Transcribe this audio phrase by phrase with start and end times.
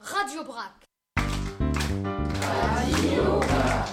[0.00, 0.86] Radio Brac.
[2.40, 3.90] Radio Brac.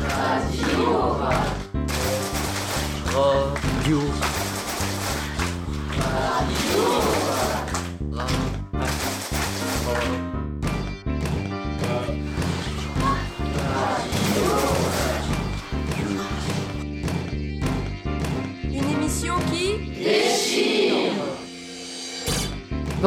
[0.00, 1.56] Radio Brac.
[3.06, 3.45] Radio.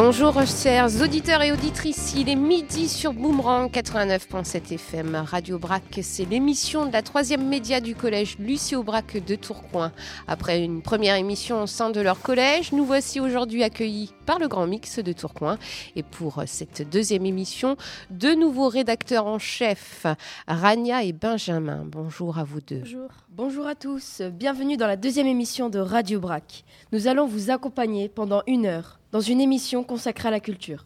[0.01, 5.99] Bonjour chers auditeurs et auditrices, il est midi sur Boomerang 89.7 FM Radio Brac.
[6.01, 9.91] C'est l'émission de la troisième média du collège Lucie Brac de Tourcoing.
[10.25, 14.47] Après une première émission au sein de leur collège, nous voici aujourd'hui accueillis par le
[14.47, 15.57] Grand Mix de Tourcoing.
[15.97, 17.75] Et pour cette deuxième émission,
[18.09, 20.05] deux nouveaux rédacteurs en chef,
[20.47, 21.83] Rania et Benjamin.
[21.85, 22.79] Bonjour à vous deux.
[22.79, 23.09] Bonjour.
[23.31, 26.63] Bonjour à tous, bienvenue dans la deuxième émission de Radio Brac.
[26.93, 30.85] Nous allons vous accompagner pendant une heure dans une émission consacrée à la culture.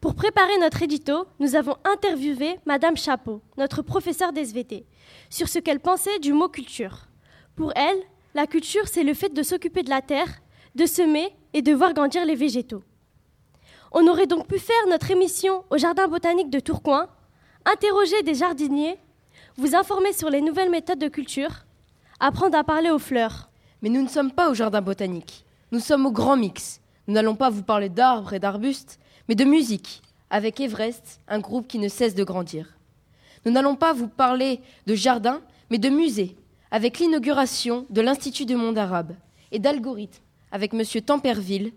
[0.00, 4.84] Pour préparer notre édito, nous avons interviewé Madame Chapeau, notre professeure d'SVT,
[5.30, 7.08] sur ce qu'elle pensait du mot culture.
[7.56, 7.98] Pour elle,
[8.34, 10.28] la culture, c'est le fait de s'occuper de la terre,
[10.74, 12.82] de semer et de voir grandir les végétaux.
[13.92, 17.08] On aurait donc pu faire notre émission au Jardin botanique de Tourcoing,
[17.64, 18.98] interroger des jardiniers,
[19.56, 21.64] vous informer sur les nouvelles méthodes de culture,
[22.20, 23.48] apprendre à parler aux fleurs.
[23.80, 27.36] Mais nous ne sommes pas au Jardin botanique, nous sommes au Grand Mix, nous n'allons
[27.36, 31.88] pas vous parler d'arbres et d'arbustes, mais de musique, avec Everest, un groupe qui ne
[31.88, 32.76] cesse de grandir.
[33.44, 35.40] Nous n'allons pas vous parler de jardin,
[35.70, 36.36] mais de musée,
[36.70, 39.14] avec l'inauguration de l'Institut du monde arabe,
[39.52, 40.82] et d'algorithmes, avec M.
[41.02, 41.72] Temperville,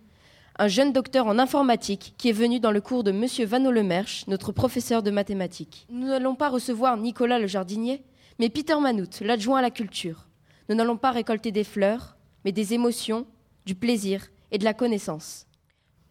[0.57, 3.25] un jeune docteur en informatique qui est venu dans le cours de M.
[3.45, 5.85] Vanneau Lemerche, notre professeur de mathématiques.
[5.89, 8.03] Nous n'allons pas recevoir Nicolas le jardinier,
[8.39, 10.27] mais Peter Manout, l'adjoint à la culture.
[10.67, 13.25] Nous n'allons pas récolter des fleurs, mais des émotions,
[13.65, 15.45] du plaisir et de la connaissance.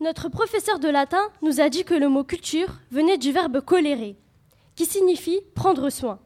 [0.00, 4.16] Notre professeur de latin nous a dit que le mot culture venait du verbe colérer,
[4.76, 6.20] qui signifie prendre soin.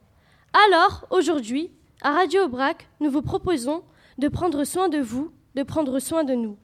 [0.67, 1.71] Alors, aujourd'hui,
[2.03, 3.83] à Radio Aubrac, nous vous proposons
[4.19, 6.59] de prendre soin de vous, de prendre soin de nous.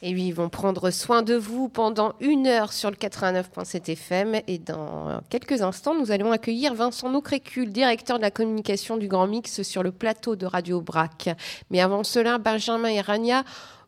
[0.00, 4.40] Et oui, ils vont prendre soin de vous pendant une heure sur le 89.7 FM.
[4.46, 9.26] Et dans quelques instants, nous allons accueillir Vincent Nocrécule, directeur de la communication du Grand
[9.26, 11.30] Mix sur le plateau de Radio Brac.
[11.70, 13.42] Mais avant cela, Benjamin et Rania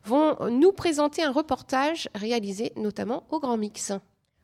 [0.05, 3.93] vont nous présenter un reportage réalisé notamment au Grand Mix.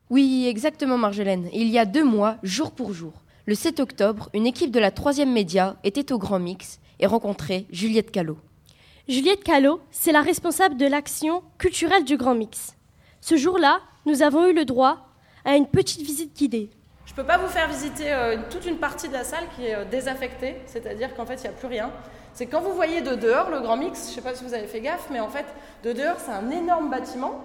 [0.10, 1.50] Oui, exactement Marjolaine.
[1.54, 3.14] Il y a deux mois, jour pour jour,
[3.48, 7.66] le 7 octobre, une équipe de la troisième média était au Grand Mix et rencontrait
[7.72, 8.38] Juliette Callot.
[9.08, 12.76] Juliette Callot, c'est la responsable de l'action culturelle du Grand Mix.
[13.22, 15.08] Ce jour-là, nous avons eu le droit
[15.46, 16.70] à une petite visite guidée.
[17.06, 19.64] Je ne peux pas vous faire visiter euh, toute une partie de la salle qui
[19.64, 21.90] est euh, désaffectée, c'est-à-dire qu'en fait, il n'y a plus rien.
[22.38, 24.54] C'est quand vous voyez de dehors le Grand Mix, je ne sais pas si vous
[24.54, 25.48] avez fait gaffe, mais en fait,
[25.84, 27.42] de dehors, c'est un énorme bâtiment.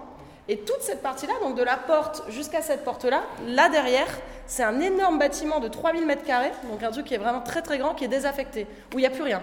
[0.47, 4.05] Et toute cette partie-là, donc de la porte jusqu'à cette porte-là, là derrière,
[4.45, 7.63] c'est un énorme bâtiment de 3000 mètres carrés, donc un truc qui est vraiment très
[7.63, 9.41] très grand, qui est désaffecté, où il n'y a plus rien.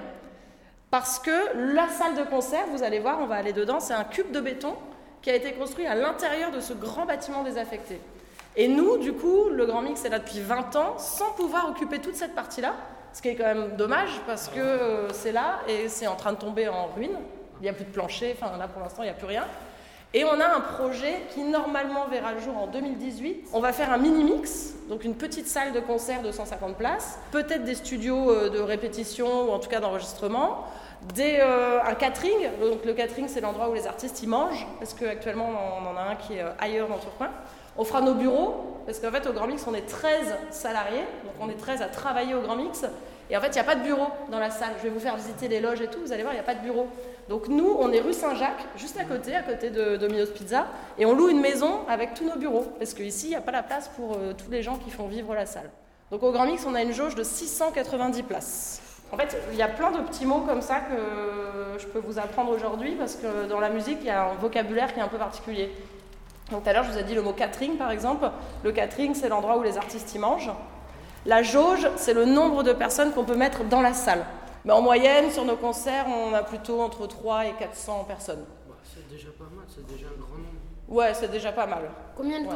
[0.93, 4.05] Parce que la salle de concert, vous allez voir, on va aller dedans, c'est un
[4.05, 4.77] cube de béton
[5.21, 8.01] qui a été construit à l'intérieur de ce grand bâtiment désaffecté.
[8.55, 11.99] Et nous, du coup, le Grand Mix est là depuis 20 ans, sans pouvoir occuper
[11.99, 12.75] toute cette partie-là,
[13.13, 16.33] ce qui est quand même dommage parce que euh, c'est là et c'est en train
[16.33, 17.19] de tomber en ruine.
[17.61, 19.45] Il n'y a plus de plancher, enfin là pour l'instant il n'y a plus rien.
[20.13, 23.51] Et on a un projet qui normalement verra le jour en 2018.
[23.53, 27.63] On va faire un mini-mix, donc une petite salle de concert de 150 places, peut-être
[27.63, 30.65] des studios euh, de répétition ou en tout cas d'enregistrement,
[31.19, 32.49] euh, un catering.
[32.61, 36.11] Donc le catering c'est l'endroit où les artistes y mangent, parce qu'actuellement on en a
[36.11, 37.31] un qui est ailleurs dans Tourcoing.
[37.81, 41.33] On fera nos bureaux, parce qu'en fait, au Grand Mix, on est 13 salariés, donc
[41.41, 42.85] on est 13 à travailler au Grand Mix.
[43.31, 44.73] Et en fait, il n'y a pas de bureau dans la salle.
[44.77, 46.45] Je vais vous faire visiter les loges et tout, vous allez voir, il n'y a
[46.45, 46.89] pas de bureau.
[47.31, 50.67] Donc nous, on est rue Saint-Jacques, juste à côté, à côté de Domino's Pizza,
[50.99, 53.51] et on loue une maison avec tous nos bureaux, parce qu'ici, il n'y a pas
[53.51, 55.71] la place pour euh, tous les gens qui font vivre la salle.
[56.11, 58.83] Donc au Grand Mix, on a une jauge de 690 places.
[59.11, 62.19] En fait, il y a plein de petits mots comme ça que je peux vous
[62.19, 65.09] apprendre aujourd'hui, parce que dans la musique, il y a un vocabulaire qui est un
[65.09, 65.73] peu particulier.
[66.51, 68.31] Donc tout à l'heure, je vous ai dit le mot catering, par exemple.
[68.65, 70.51] Le catering, c'est l'endroit où les artistes y mangent.
[71.27, 74.25] La jauge, c'est le nombre de personnes qu'on peut mettre dans la salle.
[74.65, 78.45] Mais en moyenne, sur nos concerts, on a plutôt entre 3 et 400 personnes.
[78.69, 80.49] Bah, c'est déjà pas mal, c'est déjà un grand nombre.
[80.89, 81.91] Ouais, c'est déjà pas mal.
[82.17, 82.55] Combien de, ouais.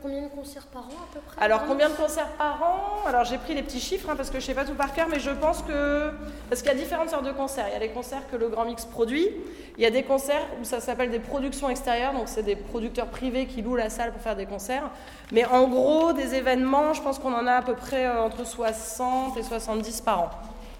[0.00, 3.06] Combien de concerts par an à peu près Alors, combien de concerts par an?
[3.08, 4.92] Alors, j'ai pris les petits chiffres hein, parce que je ne sais pas tout par
[4.92, 6.10] cœur, mais je pense que.
[6.48, 7.66] Parce qu'il y a différentes sortes de concerts.
[7.68, 9.28] Il y a les concerts que le Grand Mix produit.
[9.76, 13.08] Il y a des concerts où ça s'appelle des productions extérieures, donc c'est des producteurs
[13.08, 14.90] privés qui louent la salle pour faire des concerts.
[15.32, 19.36] Mais en gros, des événements, je pense qu'on en a à peu près entre 60
[19.36, 20.30] et 70 par an.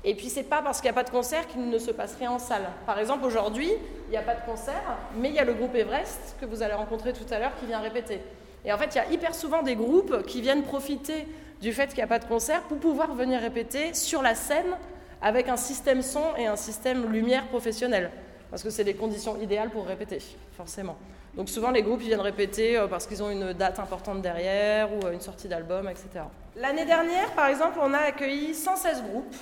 [0.08, 2.14] Et puis c'est pas parce qu'il n'y a pas de concert qu'il ne se passe
[2.14, 2.62] rien en salle.
[2.86, 3.70] Par exemple, aujourd'hui,
[4.06, 6.62] il n'y a pas de concert, mais il y a le groupe Everest que vous
[6.62, 8.20] allez rencontrer tout à l'heure qui vient répéter.
[8.64, 11.26] Et en fait, il y a hyper souvent des groupes qui viennent profiter
[11.60, 14.76] du fait qu'il n'y a pas de concert pour pouvoir venir répéter sur la scène
[15.22, 18.10] avec un système son et un système lumière professionnel.
[18.50, 20.18] Parce que c'est les conditions idéales pour répéter,
[20.56, 20.96] forcément.
[21.34, 25.04] Donc souvent les groupes viennent répéter euh, parce qu'ils ont une date importante derrière ou
[25.04, 26.24] euh, une sortie d'album, etc.
[26.56, 29.36] L'année dernière, par exemple, on a accueilli 116 groupes,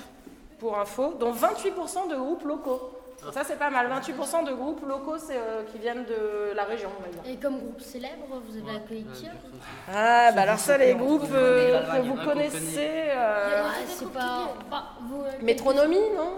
[0.59, 2.81] pour info, dont 28% de groupes locaux.
[3.33, 3.89] Ça, c'est pas mal.
[3.89, 7.23] 28% de groupes locaux c'est, euh, qui viennent de la région, on va dire.
[7.33, 9.29] Et comme groupe célèbre, vous avez accueilli qui
[9.93, 12.91] Ah, bah alors ça, les groupes euh, que vous connaissez.
[13.11, 14.49] euh, Ah, c'est pas.
[14.71, 16.33] pas- vous, euh, Métronomie, non?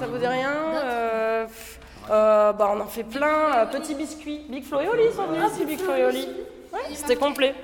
[0.00, 3.54] Ça vous dit rien euh, pff, euh, bah, On en fait plein.
[3.58, 4.44] Euh, Petit Biscuit.
[4.48, 6.28] Big Flo et Oli sont venus aussi, Big Flo et Oli.
[6.72, 7.54] Ouais, c'était complet.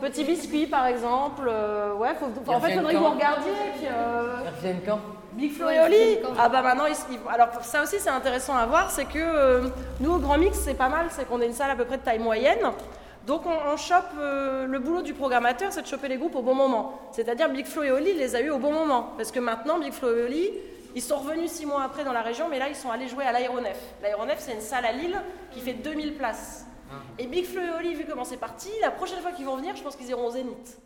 [0.00, 1.46] Petit Biscuit, par exemple.
[1.48, 3.50] euh, ouais, faut, en fait, il faudrait que vous regardiez.
[3.50, 5.00] et puis, euh, Ils reviennent quand
[5.34, 8.66] Big Flo et Oli Ah bah maintenant, ils, ils- alors ça aussi c'est intéressant à
[8.66, 9.68] voir, c'est que euh,
[10.00, 11.98] nous au Grand Mix c'est pas mal, c'est qu'on est une salle à peu près
[11.98, 12.60] de taille moyenne.
[13.26, 16.42] Donc on, on chope, euh, le boulot du programmateur c'est de choper les groupes au
[16.42, 17.00] bon moment.
[17.12, 19.12] C'est-à-dire Big Flo et Oli les a eu au bon moment.
[19.16, 20.50] Parce que maintenant Big Flo et Oli,
[20.94, 23.24] ils sont revenus six mois après dans la région, mais là ils sont allés jouer
[23.24, 23.78] à l'Aéronef.
[24.02, 25.18] L'Aéronef c'est une salle à Lille
[25.52, 26.66] qui fait 2000 places.
[27.18, 29.74] Et Big Flo et Oli, vu comment c'est parti, la prochaine fois qu'ils vont venir,
[29.74, 30.78] je pense qu'ils iront au Zénith.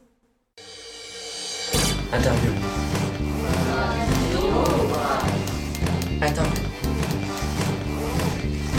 [2.12, 2.77] Interview.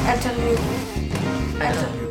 [0.08, 0.56] Interview.
[1.62, 2.08] Interview.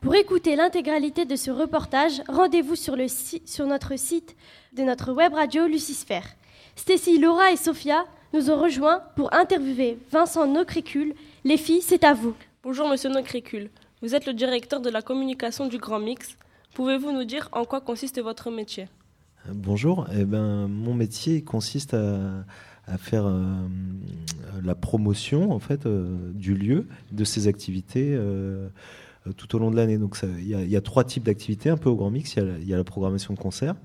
[0.00, 4.34] Pour écouter l'intégralité de ce reportage, rendez-vous sur, le si- sur notre site
[4.76, 6.24] de notre web radio Lucisphère.
[6.76, 11.14] Stécie, Laura et Sophia nous ont rejoints pour interviewer Vincent Nocrécule.
[11.44, 12.34] Les filles, c'est à vous.
[12.62, 13.70] Bonjour Monsieur Nocrécule,
[14.02, 16.36] vous êtes le directeur de la communication du Grand Mix.
[16.74, 18.88] Pouvez-vous nous dire en quoi consiste votre métier?
[19.48, 22.44] Bonjour, eh ben, mon métier consiste à,
[22.86, 23.66] à faire euh,
[24.62, 28.68] la promotion en fait euh, du lieu, de ses activités euh,
[29.26, 29.98] euh, tout au long de l'année.
[29.98, 32.34] Donc il y, a- trois types d'activités un peu au Grand Mix.
[32.36, 33.76] Il y a la, programmation de concerts,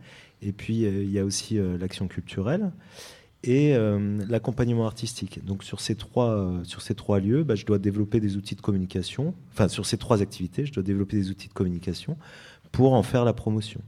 [0.42, 2.72] et puis euh, il y a aussi euh, l'action culturelle
[3.44, 5.46] et euh, l'accompagnement artistique.
[5.46, 8.56] Donc sur ces trois, euh, sur ces trois lieux, bah, je dois développer des outils
[8.56, 9.36] de communication.
[9.54, 12.18] Enfin sur ces trois activités, je dois développer des outils de communication
[12.72, 13.80] pour en faire la promotion.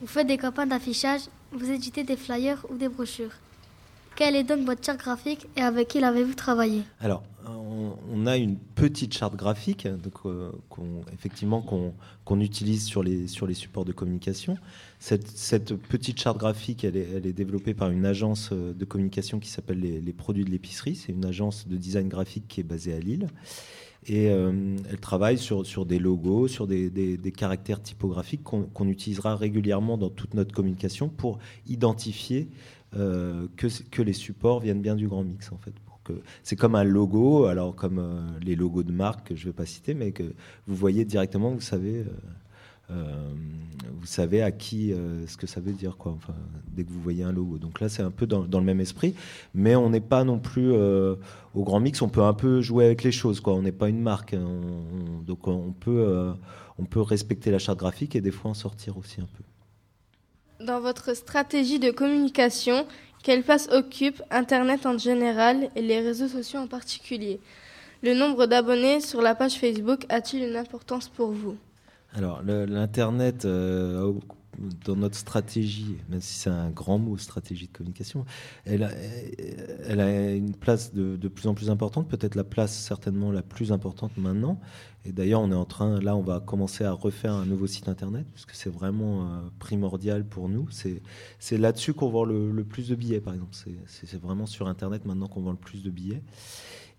[0.00, 1.22] Vous faites des campagnes d'affichage,
[1.52, 3.32] vous éditez des flyers ou des brochures?
[4.18, 8.56] Quelle est donc votre charte graphique et avec qui l'avez-vous travaillé Alors, on, a une
[8.56, 10.50] petite charte graphique, donc, euh,
[11.14, 14.58] effectivement qu'on utilise sur les, supports de communication.
[14.98, 19.78] Cette, petite charte graphique, elle est, développée par une agence euh, de communication qui s'appelle
[19.78, 20.96] les, Produits de l'épicerie.
[20.96, 23.28] C'est une agence de design graphique qui est basée à Lille.
[24.06, 30.10] Et euh, elle travaille sur, des logos, sur des, caractères typographiques qu'on utilisera régulièrement dans
[30.10, 31.38] toute notre communication pour
[31.68, 32.48] identifier
[32.92, 35.72] que, que les supports viennent bien du grand mix en fait.
[36.42, 39.56] C'est comme un logo, alors comme euh, les logos de marque que je ne vais
[39.56, 40.22] pas citer, mais que
[40.66, 42.04] vous voyez directement, vous savez, euh,
[42.90, 43.32] euh,
[44.00, 46.12] vous savez à qui euh, ce que ça veut dire quoi.
[46.12, 46.34] Enfin,
[46.72, 47.58] dès que vous voyez un logo.
[47.58, 49.14] Donc là, c'est un peu dans, le même esprit,
[49.54, 51.16] mais on n'est pas non plus euh,
[51.54, 52.00] au grand mix.
[52.02, 53.54] On peut un peu jouer avec les choses quoi.
[53.54, 54.44] On n'est pas une marque, hein.
[54.46, 56.32] On- on- donc on peut euh,
[56.78, 59.44] on peut respecter la charte graphique et des fois en sortir aussi un peu.
[60.60, 62.84] Dans votre stratégie de communication,
[63.22, 67.38] quelle place occupe Internet en général et les réseaux sociaux en particulier?
[68.02, 71.56] Le nombre d'abonnés sur la page Facebook a-t-il une importance pour vous?
[72.12, 74.12] Alors, l'Internet, euh,
[74.84, 78.24] dans notre stratégie, même si c'est un grand mot, stratégie de communication,
[78.64, 83.72] elle a, une place de, plus en plus importante, peut-être la place certainement la plus
[83.72, 84.60] importante maintenant.
[85.04, 87.88] Et d'ailleurs, on est en train, là, on va commencer à refaire un nouveau site
[87.88, 90.68] Internet, parce que c'est vraiment euh, primordial pour nous.
[90.70, 93.56] C'est là-dessus qu'on vend le, plus de billets, par exemple.
[93.86, 96.22] C'est vraiment sur Internet maintenant qu'on vend le plus de billets.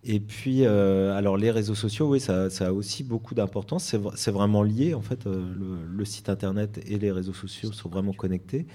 [0.03, 3.84] Et puis, euh, alors les réseaux sociaux, oui, ça, a aussi beaucoup d'importance.
[3.84, 5.27] C'est vra- c'est vraiment lié, en fait.
[5.27, 5.53] euh,
[5.91, 8.65] le site internet et les réseaux sociaux sont vraiment connectés.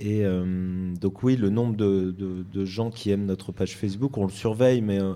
[0.00, 4.30] Et euh, donc, oui, le nombre de, gens qui aiment notre page Facebook, on le
[4.30, 5.14] surveille, mais euh,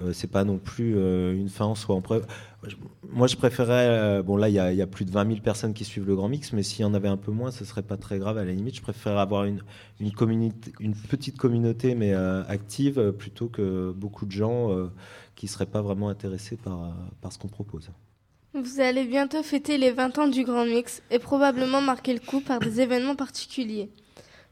[0.00, 2.02] euh, c'est pas non plus euh, une fin en soi.
[3.12, 4.22] Moi, je préférais.
[4.24, 6.52] bon, là, il y, a- plus de 20 000 personnes qui suivent le Grand Mix,
[6.52, 8.36] mais s'il y en avait un peu moins, ce serait pas très grave.
[8.36, 9.62] À la limite, je préférerais avoir une,
[11.08, 14.70] petite communauté, mais active, plutôt que beaucoup de gens
[15.36, 16.58] qui seraient pas vraiment intéressés
[17.20, 17.90] par ce qu'on propose.
[18.54, 22.40] Vous allez bientôt fêter les 20 ans du Grand Mix et probablement marquer le coup
[22.40, 23.90] par des événements particuliers.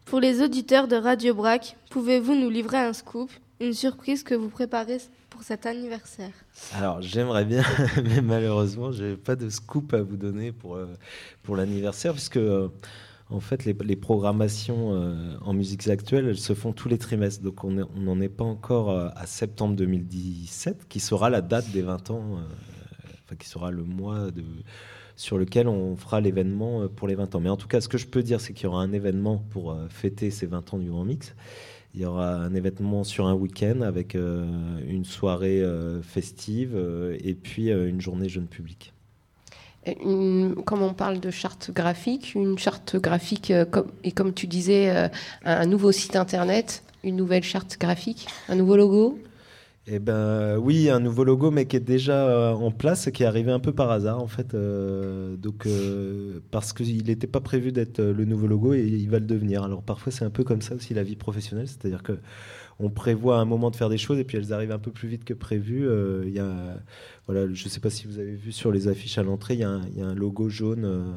[0.05, 3.31] Pour les auditeurs de Radio Brac, pouvez-vous nous livrer un scoop,
[3.61, 4.99] une surprise que vous préparez
[5.31, 6.33] pour cet anniversaire?
[6.75, 7.63] Alors, j'aimerais bien,
[8.05, 10.87] mais malheureusement, je n'ai pas de scoop à vous donner pour, euh,
[11.43, 12.69] pour l'anniversaire, puisque, euh,
[13.31, 17.43] en fait, les, programmations euh, en musiques actuelles, elles se font tous les trimestres.
[17.43, 22.11] Donc, on n'en est pas encore à septembre 2017, qui sera la date des 20
[22.11, 22.41] ans,
[23.25, 24.45] enfin, qui sera le mois de,
[25.17, 27.41] sur lequel on fera l'événement euh, pour les 20 ans.
[27.41, 29.45] Mais en tout cas, ce que je peux dire, c'est qu'il y aura un événement
[29.51, 31.35] pour euh, fêter ces 20 ans du Grand Mix.
[31.95, 34.47] Il y aura un événement sur un week-end avec euh,
[34.87, 35.63] une soirée
[36.03, 36.75] festive
[37.23, 38.95] et puis une journée jeune public.
[39.85, 43.53] Comme on parle de charte graphique, une charte graphique,
[44.05, 45.11] et comme tu disais,
[45.45, 49.19] un nouveau site internet, une nouvelle charte graphique, un nouveau logo?
[49.89, 53.27] Eh ben oui, un nouveau logo, mais qui est déjà euh, en place, qui est
[53.27, 54.55] arrivé un peu par hasard en fait.
[54.55, 55.37] euh,
[55.67, 59.65] euh, parce qu'il n'était pas prévu d'être le nouveau logo et il va le devenir.
[59.65, 62.13] Alors parfois c'est un peu comme ça aussi la vie professionnelle, c'est-à-dire que
[62.79, 65.09] on prévoit un moment de faire des choses et puis elles arrivent un peu plus
[65.09, 65.81] vite que prévu.
[66.31, 66.81] Y a,
[67.27, 69.61] voilà, je ne sais pas si vous avez vu sur les affiches à l'entrée, il
[69.61, 71.15] y a un logo jaune.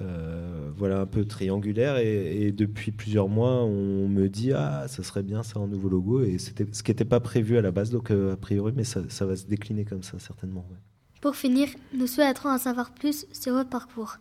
[0.00, 5.04] Euh, voilà un peu triangulaire et, et depuis plusieurs mois on me dit ah ça
[5.04, 7.70] serait bien ça un nouveau logo et c'était ce qui n'était pas prévu à la
[7.70, 10.78] base donc euh, a priori mais ça, ça va se décliner comme ça certainement ouais.
[11.24, 14.18] Pour finir, nous souhaiterons en savoir plus sur votre parcours.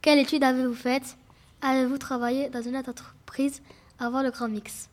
[0.00, 1.18] Quelle étude avez-vous faite?
[1.60, 3.60] Avez-vous travaillé dans une autre entreprise
[3.98, 4.88] avant le Grand Mix?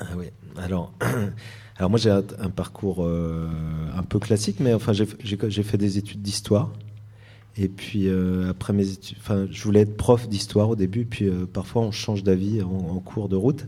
[0.00, 0.30] Ah oui.
[0.56, 0.92] Alors,
[1.76, 3.48] alors moi j'ai un, parcours euh,
[3.94, 6.72] un peu classique, mais enfin j'ai fait des études d'histoire.
[7.60, 9.18] Et puis euh, après mes études,
[9.50, 13.28] je voulais être prof d'histoire au début, puis euh, parfois on change d'avis en, cours
[13.28, 13.66] de route.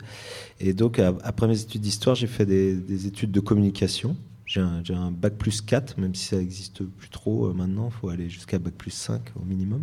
[0.61, 4.17] Et donc après mes études d'histoire, j'ai fait des, des études de communication.
[4.47, 8.09] J'ai un, bac plus 4, même si ça n'existe plus trop euh, maintenant, il faut
[8.09, 9.83] aller jusqu'à bac plus 5 au minimum.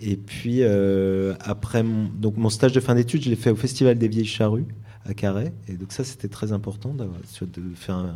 [0.00, 3.98] Et puis après mon, donc mon stage de fin d'études, je l'ai fait au Festival
[3.98, 4.66] des Vieilles Charrues
[5.14, 5.52] à.
[5.68, 8.14] Et donc ça, c'était très important de faire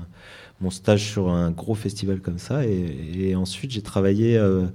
[0.60, 2.66] mon stage sur un gros festival comme ça.
[2.66, 4.66] Et, et ensuite, j'ai travaillé euh,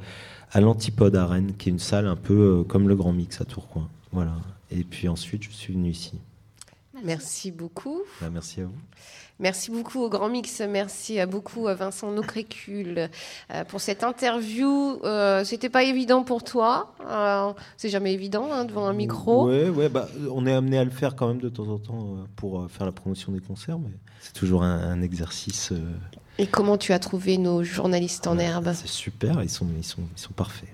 [0.52, 3.42] à l'Antipode à Rennes, qui est une salle un peu euh, comme le Grand Mix
[3.42, 3.90] à Tourcoing.
[4.12, 4.36] Voilà.
[4.72, 6.20] Et puis ensuite, je suis venu ici.
[7.04, 8.02] Merci beaucoup.
[8.22, 8.72] Bah, merci à vous.
[9.40, 10.62] Merci beaucoup au Grand Mix.
[10.68, 13.10] Merci à beaucoup à Vincent Nocrécule
[13.54, 15.00] euh, pour cette interview.
[15.04, 16.94] Euh, C'était pas évident pour toi.
[17.08, 19.48] Euh, C'est jamais évident hein, devant un micro.
[19.48, 22.02] Ouais, ouais, bah, on est amené à le faire quand même de temps en temps
[22.02, 25.72] euh, pour euh, faire la promotion des concerts, mais c'est toujours un, un exercice.
[26.40, 28.72] Et comment tu as trouvé nos journalistes en herbe?
[28.74, 30.70] c'est super, ils sont, ils sont, ils sont parfaits.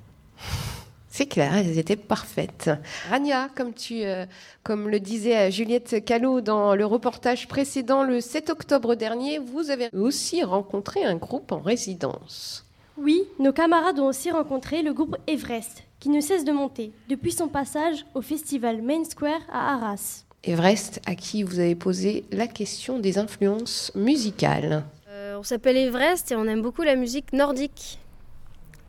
[1.16, 2.72] C'est clair, elles étaient parfaites.
[3.08, 4.26] Rania, comme, tu, euh,
[4.64, 9.70] comme le disait euh, Juliette Callot dans le reportage précédent, le 7 octobre dernier, vous
[9.70, 12.66] avez aussi rencontré un groupe en résidence.
[12.98, 17.32] Oui, nos camarades ont aussi rencontré le groupe Everest, qui ne cesse de monter depuis
[17.32, 20.24] son passage au festival Main Square à Arras.
[20.44, 24.84] Everest, à qui vous avez posé la question des influences musicales.
[25.10, 28.00] Euh, on s'appelle Everest et on aime beaucoup la musique nordique.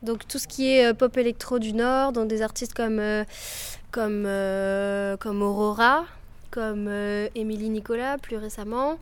[0.05, 3.25] Donc tout ce qui est euh, pop électro du Nord, donc des artistes comme, euh,
[3.91, 6.05] comme, euh, comme Aurora,
[6.51, 6.89] comme
[7.35, 8.99] Émilie Nicolas plus récemment.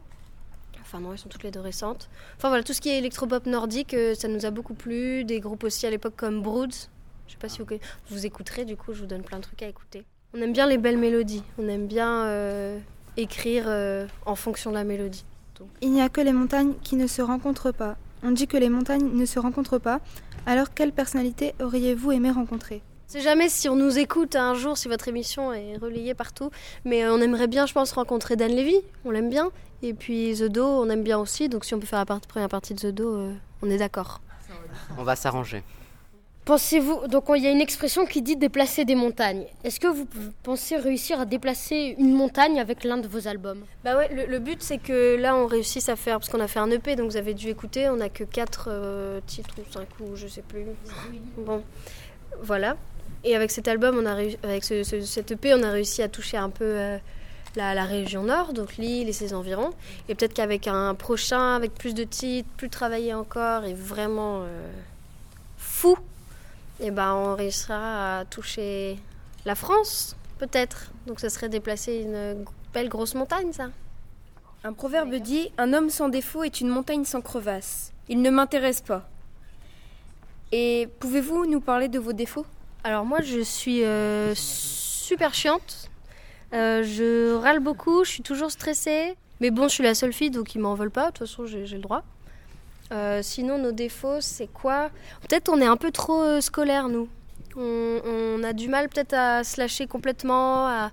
[0.81, 2.09] Enfin non, elles sont toutes les deux récentes.
[2.37, 5.25] Enfin voilà, tout ce qui est électropop nordique, ça nous a beaucoup plu.
[5.25, 6.89] Des groupes aussi à l'époque comme Broods.
[7.27, 7.67] Je sais pas si vous,
[8.11, 10.05] vous écouterez, du coup je vous donne plein de trucs à écouter.
[10.35, 12.81] On aime bien les belles mélodies, on aime bien
[13.17, 13.67] écrire
[14.25, 15.25] en fonction de la mélodie.
[15.81, 17.97] Il n'y a que les montagnes qui ne se rencontrent pas.
[18.23, 20.01] On dit que les montagnes ne se rencontrent pas.
[20.47, 22.83] Alors quelle personnalité auriez-vous aimé rencontrer?
[23.09, 26.51] On sait jamais si on nous écoute un jour, si votre émission est relayée partout.
[26.85, 28.77] Mais euh, on aimerait bien, je pense, rencontrer Dan Levy.
[29.05, 29.51] On l'aime bien.
[29.83, 31.49] Et puis The Do, on aime bien aussi.
[31.49, 33.77] Donc si on peut faire la part- première partie de The Do, euh, on est
[33.79, 34.21] d'accord.
[34.97, 35.63] On va s'arranger.
[36.45, 39.47] Pensez-vous, donc il y a une expression qui dit déplacer des montagnes.
[39.63, 40.09] Est-ce que vous
[40.43, 43.65] pensez réussir à déplacer une montagne avec l'un de vos albums?
[43.85, 46.59] Bah ouais, le, but c'est que là on réussisse à faire, parce qu'on a fait
[46.59, 50.17] un EP, donc vous avez dû écouter, on a que 4 titres ou 5 ou
[50.17, 50.65] je sais plus.
[51.39, 51.63] Bon,
[52.43, 52.77] voilà.
[53.25, 56.37] Et avec cet album, on a avec ce, ce- EP, on a réussi à toucher
[56.37, 56.99] un peu euh,
[57.55, 59.71] la, région nord, donc l'île et ses environs.
[60.09, 64.71] Et peut-être qu'avec un prochain, avec plus de titres, plus travaillé encore et vraiment euh,
[65.57, 65.97] fou,
[66.83, 68.99] et ben on réussira à toucher
[69.45, 70.91] la France, peut-être.
[71.07, 73.71] Donc ça serait déplacer une belle grosse montagne, ça.
[74.65, 77.93] Un proverbe dit Un homme sans défaut est une montagne sans crevasse.
[78.09, 79.09] Il ne m'intéresse pas.
[80.51, 82.47] Et pouvez-vous nous parler de vos défauts?
[82.85, 85.89] Alors moi, je suis euh, super chiante.
[86.53, 89.17] Euh, je râle beaucoup, je suis toujours stressée.
[89.41, 91.07] Mais bon, je suis la seule fille, donc ils m'en veulent pas.
[91.07, 92.03] De toute façon, j'ai j'ai le droit.
[92.93, 94.91] Euh, sinon, nos défauts, c'est quoi?
[95.23, 97.09] Peut-être on est un peu trop euh, scolaire, nous.
[97.57, 100.91] On, a du mal peut-être à se lâcher complètement,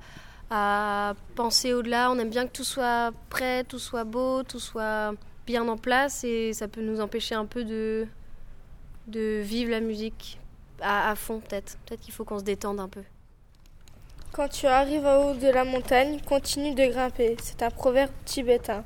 [0.50, 2.12] à, penser au-delà.
[2.12, 5.14] On aime bien que tout soit prêt, tout soit beau, tout soit
[5.46, 6.24] bien en place.
[6.24, 8.08] Et ça peut nous empêcher un peu de,
[9.08, 10.40] de vivre la musique
[10.82, 11.78] à, à fond, peut-être.
[11.86, 13.04] Peut-être qu'il faut qu'on se détende un peu.
[14.32, 17.36] Quand tu arrives au haut de la montagne, continue de grimper.
[17.42, 18.84] C'est un proverbe tibétain.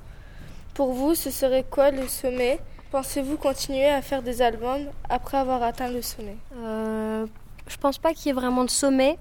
[0.73, 2.59] Pour vous, ce serait quoi le sommet?
[2.93, 6.37] Pensez-vous continuer à faire des albums après avoir atteint le sommet?
[6.59, 7.25] Euh,
[7.67, 9.17] Je pense pas qu'il y ait vraiment de sommet.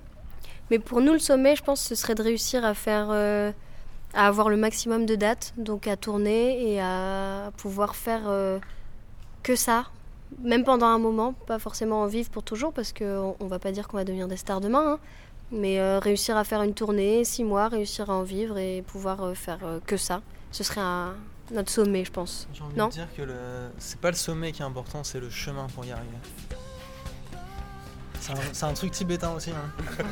[0.71, 3.09] Mais pour nous, le sommet, je pense que ce serait de réussir à faire.
[3.11, 3.50] Euh,
[4.12, 8.59] à avoir le maximum de dates, donc à tourner et à pouvoir faire euh,
[9.43, 9.87] que ça,
[10.43, 13.73] même pendant un moment, pas forcément en vivre pour toujours, parce qu'on ne va pas
[13.73, 14.99] dire qu'on va devenir des stars demain, hein,
[15.50, 19.35] mais euh, réussir à faire une tournée, six mois, réussir à en vivre et pouvoir
[19.35, 21.14] faire que ça, ce serait un,
[21.53, 22.49] notre sommet, je pense.
[22.53, 23.35] J'ai envie non de dire que le...
[23.79, 26.09] c'est pas le sommet qui est important, c'est le chemin pour y arriver.
[28.53, 29.51] C'est un, truc tibétain aussi.
[29.51, 29.73] Hein.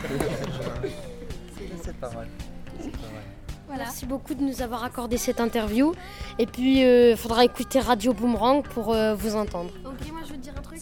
[1.82, 2.28] c'est pas mal.
[2.80, 3.78] C'est pas mal.
[3.78, 5.94] Merci beaucoup de nous avoir accordé cette interview.
[6.40, 9.70] Et puis, il faudra écouter Radio Boomerang pour euh, vous entendre.
[9.84, 10.80] Ok, moi je veux te dire un truc.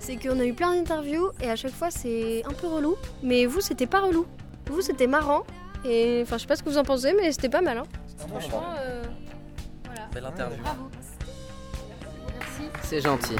[0.00, 2.96] C'est qu'on a eu plein d'interviews et à chaque fois c'est un peu relou.
[3.22, 4.26] Mais vous, c'était pas relou.
[4.66, 5.44] Vous, c'était marrant.
[5.84, 7.78] Et enfin, je sais pas ce que vous en pensez, mais c'était pas mal.
[7.78, 7.84] Hein.
[8.28, 9.23] Franchement, euh, voilà.
[10.14, 10.62] Belle interview.
[10.62, 10.90] Bravo.
[12.38, 12.70] Merci.
[12.84, 13.36] C'est gentil.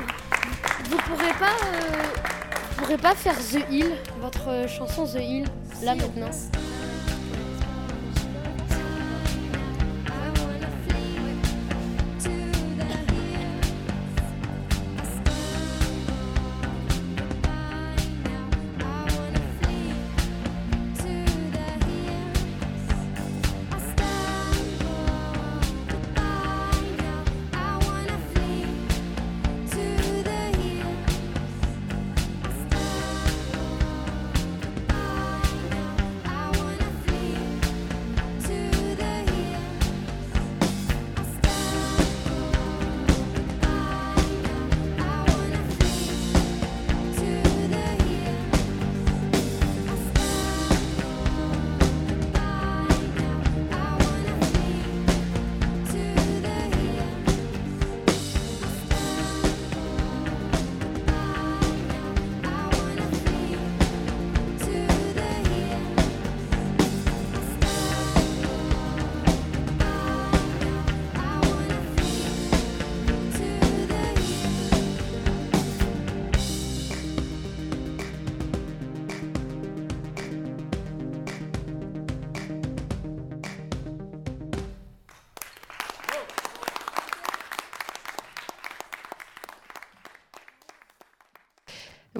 [0.90, 2.02] Vous pourrez pas, euh,
[2.70, 5.44] vous pourrez pas faire The Hill, votre chanson The Hill,
[5.82, 6.30] là maintenant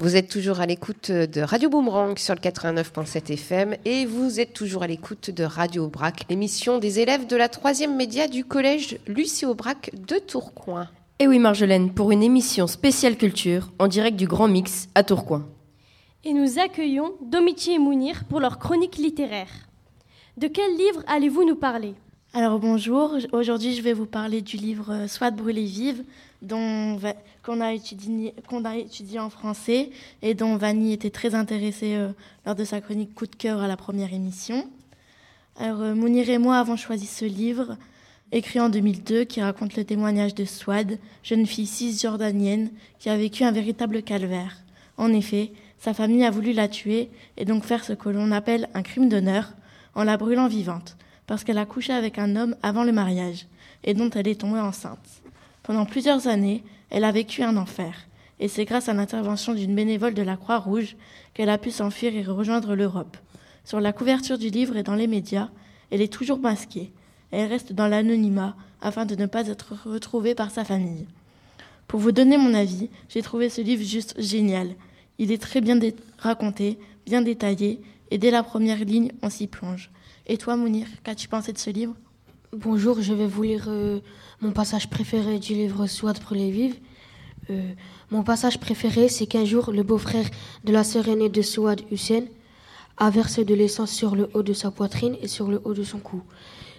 [0.05, 4.53] Vous êtes toujours à l'écoute de Radio Boomerang sur le 89.7 FM et vous êtes
[4.53, 8.99] toujours à l'écoute de Radio Aubrac, l'émission des élèves de la troisième média du collège
[9.07, 10.87] Lucie Aubrac de Tourcoing.
[11.17, 15.47] Et oui Marjolaine, pour une émission spéciale culture en direct du Grand Mix à Tourcoing.
[16.23, 19.49] Et nous accueillons Domiti et Mounir pour leur chronique littéraire.
[20.37, 21.95] De quel livre allez-vous nous parler?
[22.37, 26.03] Alors bonjour, aujourd'hui je vais vous parler du livre Soit brûlée vive
[26.45, 29.89] qu'on a a étudié en français
[30.21, 32.09] et dont Vanny était très intéressée euh,
[32.45, 34.69] lors de sa chronique coup de cœur à la première émission.
[35.57, 37.77] Alors euh, Mounir et moi avons choisi ce livre
[38.33, 42.69] écrit en 2002 qui raconte le témoignage de Swad, jeune fille cisjordanienne
[42.99, 44.57] qui a vécu un véritable calvaire.
[44.97, 48.67] En effet, sa famille a voulu la tuer et donc faire ce que l'on appelle
[48.73, 49.53] un crime d'honneur
[49.93, 53.47] en la brûlant vivante parce qu'elle a couché avec un homme avant le mariage
[53.83, 55.21] et dont elle est tombée enceinte.
[55.63, 57.93] Pendant plusieurs années, elle a vécu un enfer,
[58.39, 60.95] et c'est grâce à l'intervention d'une bénévole de la Croix-Rouge
[61.33, 63.17] qu'elle a pu s'enfuir et rejoindre l'Europe.
[63.63, 65.49] Sur la couverture du livre et dans les médias,
[65.91, 66.91] elle est toujours masquée.
[67.31, 71.07] Elle reste dans l'anonymat afin de ne pas être retrouvée par sa famille.
[71.87, 74.75] Pour vous donner mon avis, j'ai trouvé ce livre juste génial.
[75.17, 75.79] Il est très bien
[76.17, 79.89] raconté, bien détaillé, et dès la première ligne, on s'y plonge.
[80.27, 81.93] Et toi, Mounir, qu'as-tu pensé de ce livre?
[82.51, 83.99] Bonjour, je vais vous lire euh,
[84.41, 86.77] mon passage préféré du livre Soit pour les vives.
[87.51, 87.73] Euh,
[88.09, 90.25] mon passage préféré, c'est qu'un jour, le beau-frère
[90.63, 92.23] de la sœur aînée de Souad Hussein
[92.97, 95.83] a versé de l'essence sur le haut de sa poitrine et sur le haut de
[95.83, 96.23] son cou.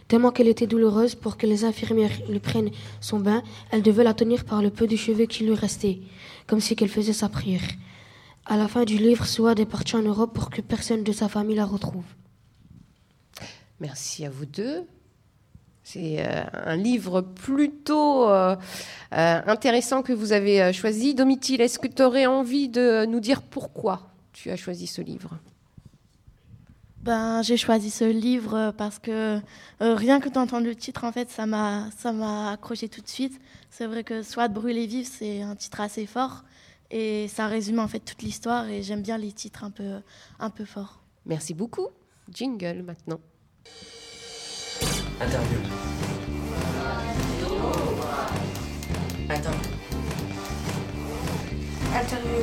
[0.09, 4.14] Tellement qu'elle était douloureuse, pour que les infirmières lui prennent son bain, elle devait la
[4.14, 6.00] tenir par le peu de cheveux qui lui restait,
[6.48, 7.62] comme si qu'elle faisait sa prière.
[8.44, 11.28] À la fin du livre, Souad est parti en Europe pour que personne de sa
[11.28, 12.02] famille la retrouve.
[13.80, 14.86] Merci à vous deux.
[15.86, 18.56] C'est euh, un livre plutôt euh,
[19.12, 21.14] euh, intéressant que vous avez choisi.
[21.14, 25.38] Domitil, est-ce que tu aurais envie de nous dire pourquoi tu as choisi ce livre?
[27.02, 29.40] Ben, j'ai choisi ce livre parce que
[29.78, 33.40] rien que d'entendre le titre, en fait, ça m'a, ça m'a accroché tout de suite.
[33.70, 36.42] C'est vrai que Soit brûler vif, c'est un titre assez fort
[36.90, 40.00] et ça résume en fait toute l'histoire et j'aime bien les titres un peu,
[40.40, 41.00] un peu forts.
[41.26, 41.86] Merci beaucoup.
[42.28, 43.20] Jingle maintenant.
[45.20, 45.59] Interview.
[49.29, 49.72] Interview.
[51.94, 52.42] Interview.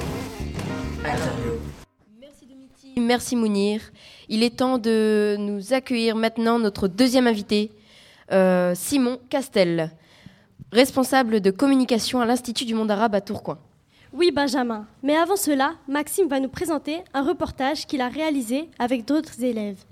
[1.05, 1.73] Interview.
[2.97, 3.81] Merci Mounir.
[4.29, 7.71] Il est temps de nous accueillir maintenant notre deuxième invité,
[8.31, 9.91] euh, Simon Castel,
[10.71, 13.59] responsable de communication à l'Institut du monde arabe à Tourcoing.
[14.13, 14.85] Oui, Benjamin.
[15.01, 19.83] Mais avant cela, Maxime va nous présenter un reportage qu'il a réalisé avec d'autres élèves.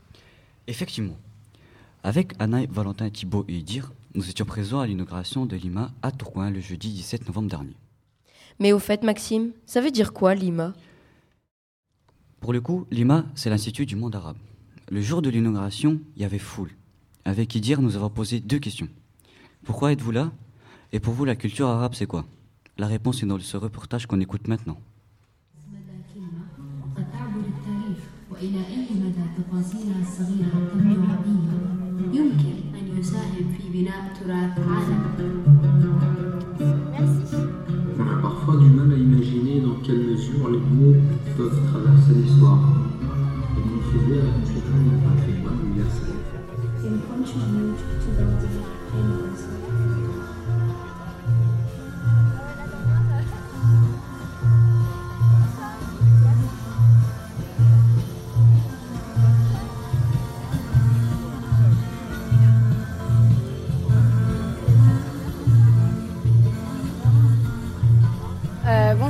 [0.71, 1.17] Effectivement.
[2.01, 6.49] Avec Anaï, Valentin, Thibault et Idir, nous étions présents à l'inauguration de l'IMA à Tourcoing
[6.49, 7.75] le jeudi 17 novembre dernier.
[8.57, 10.73] Mais au fait, Maxime, ça veut dire quoi l'IMA?
[12.39, 14.37] Pour le coup, l'IMA, c'est l'Institut du monde arabe.
[14.89, 16.71] Le jour de l'inauguration, il y avait foule.
[17.25, 18.87] Avec Idir, nous avons posé deux questions.
[19.65, 20.31] Pourquoi êtes-vous là?
[20.93, 22.23] Et pour vous, la culture arabe, c'est quoi?
[22.77, 24.77] La réponse est dans ce reportage qu'on écoute maintenant.
[28.41, 31.53] وإلى أي مدى تفاصيلها الصغيرة تبدو عظيمة
[32.13, 35.01] يمكن أن يساهم في بناء تراث عالم
[37.99, 40.95] On a parfois du mal à imaginer dans quelle mesure les mots
[41.37, 42.63] peuvent traverser l'histoire
[43.57, 46.15] et contribuer à la construction d'un patrimoine universel.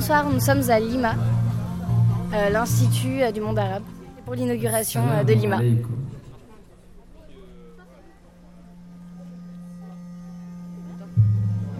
[0.01, 1.13] Bonsoir, nous sommes à Lima,
[2.33, 3.83] euh, l'Institut euh, du monde arabe,
[4.25, 5.59] pour l'inauguration euh, de Lima.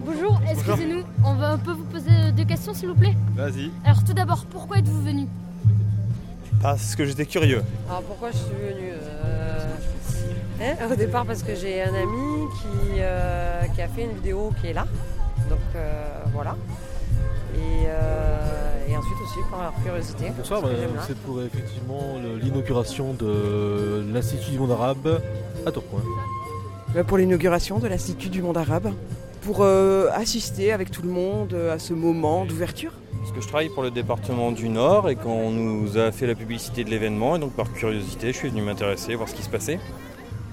[0.04, 3.70] Bonjour, excusez-nous, on, va- peut vous poser deux questions s'il vous plaît Vas-y.
[3.84, 5.26] Alors tout d'abord, pourquoi êtes-vous venu
[6.60, 7.62] Parce que j'étais curieux.
[7.88, 9.74] Alors pourquoi je suis venue Euh,
[10.60, 14.52] hein, Au départ parce que j'ai un ami qui, euh, qui a fait une vidéo
[14.60, 14.86] qui est là.
[15.48, 16.56] Donc euh, voilà.
[17.54, 20.32] Et, euh, et ensuite aussi par curiosité.
[20.36, 20.68] Bonsoir, bah,
[21.06, 25.20] c'est pour effectivement l'inauguration de l'Institut du monde arabe
[25.66, 26.00] à Tourcoing.
[26.96, 28.92] Euh, pour l'inauguration de l'Institut du monde arabe,
[29.42, 32.92] pour euh, assister avec tout le monde euh, à ce moment d'ouverture.
[33.20, 36.34] Parce que je travaille pour le département du Nord et qu'on nous a fait la
[36.34, 39.48] publicité de l'événement, et donc par curiosité, je suis venu m'intéresser, voir ce qui se
[39.48, 39.78] passait.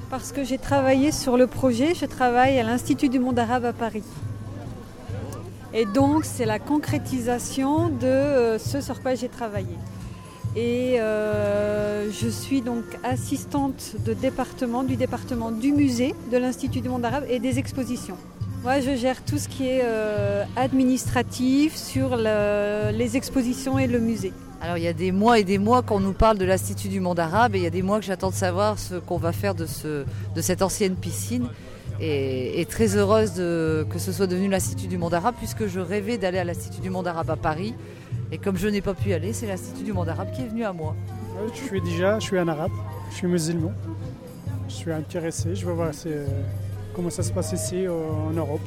[0.09, 3.73] Parce que j'ai travaillé sur le projet, je travaille à l'Institut du monde arabe à
[3.73, 4.03] Paris.
[5.73, 9.75] Et donc c'est la concrétisation de euh, ce sur quoi j'ai travaillé.
[10.55, 16.89] Et euh, je suis donc assistante de département du département du musée de l'Institut du
[16.89, 18.17] monde arabe et des expositions.
[18.63, 23.99] Moi, je gère tout ce qui est euh, administratif sur le- les expositions et le
[23.99, 24.33] musée.
[24.61, 26.99] Alors il y a des mois et des mois qu'on nous parle de l'Institut du
[26.99, 29.31] monde arabe et il y a des mois que j'attends de savoir ce qu'on va
[29.31, 29.65] faire de
[30.41, 31.47] cette ancienne piscine.
[32.01, 35.79] Et, et très heureuse de, que ce soit devenu l'Institut du monde arabe puisque je
[35.81, 37.75] rêvais d'aller à l'Institut du monde arabe à Paris.
[38.31, 40.47] Et comme je n'ai pas pu y aller, c'est l'Institut du monde arabe qui est
[40.47, 40.95] venu à moi.
[41.37, 42.71] Euh, Je suis déjà, je suis un arabe,
[43.11, 43.73] je suis musulman.
[44.69, 46.27] Je suis intéressé, je veux voir euh,
[46.93, 47.91] comment ça se passe ici euh,
[48.29, 48.61] en Europe.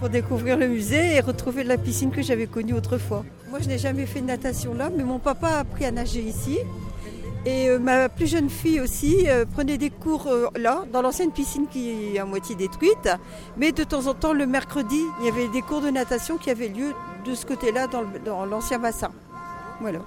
[0.00, 3.24] pour découvrir le musée et retrouver la piscine que j'avais connue autrefois.
[3.50, 6.22] Moi, je n'ai jamais fait de natation là, mais mon papa a appris à nager
[6.22, 6.58] ici.
[7.44, 11.32] Et euh, ma plus jeune fille aussi euh, prenait des cours euh, là, dans l'ancienne
[11.32, 13.08] piscine qui est à moitié détruite.
[13.56, 16.50] Mais de temps en temps, le mercredi, il y avait des cours de natation qui
[16.50, 16.92] avaient lieu
[17.26, 19.10] de ce côté-là, dans l'ancien bassin.
[19.80, 19.98] Voilà.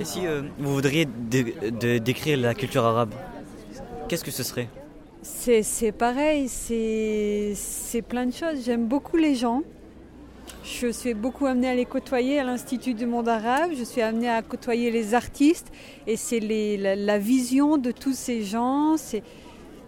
[0.00, 0.20] Et si
[0.58, 3.14] vous voudriez décrire la culture arabe,
[4.08, 4.68] qu'est-ce que ce serait?
[5.22, 8.64] C'est pareil, c'est plein de choses.
[8.64, 9.62] J'aime beaucoup les gens.
[10.64, 13.70] Je suis beaucoup amenée à les côtoyer à l'Institut du monde arabe.
[13.76, 15.68] Je suis amenée à côtoyer les artistes.
[16.06, 18.96] Et c'est la, la vision de tous ces gens.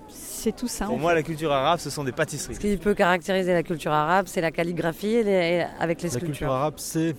[0.08, 0.86] C'est tout ça.
[0.86, 2.54] Pour moi, la culture arabe, ce sont des pâtisseries.
[2.54, 6.12] Ce qui peut caractériser la culture arabe, c'est la calligraphie et les- avec les La
[6.14, 6.30] sculptures.
[6.32, 7.14] culture arabe, c'est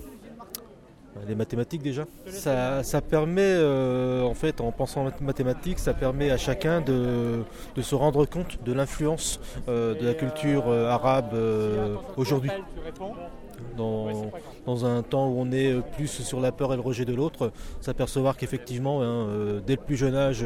[1.27, 2.05] les mathématiques déjà.
[2.27, 7.43] Ça, permet, euh, en fait, en pensant en mathématiques, ça permet à chacun de,
[7.81, 11.35] se rendre compte de l'influence euh, de la culture euh, arabe
[12.17, 12.51] aujourd'hui.
[13.77, 17.51] Dans, un temps où on est plus sur la peur et le rejet de l'autre,
[17.79, 19.27] s'apercevoir qu'effectivement, hein,
[19.65, 20.45] dès le plus jeune âge,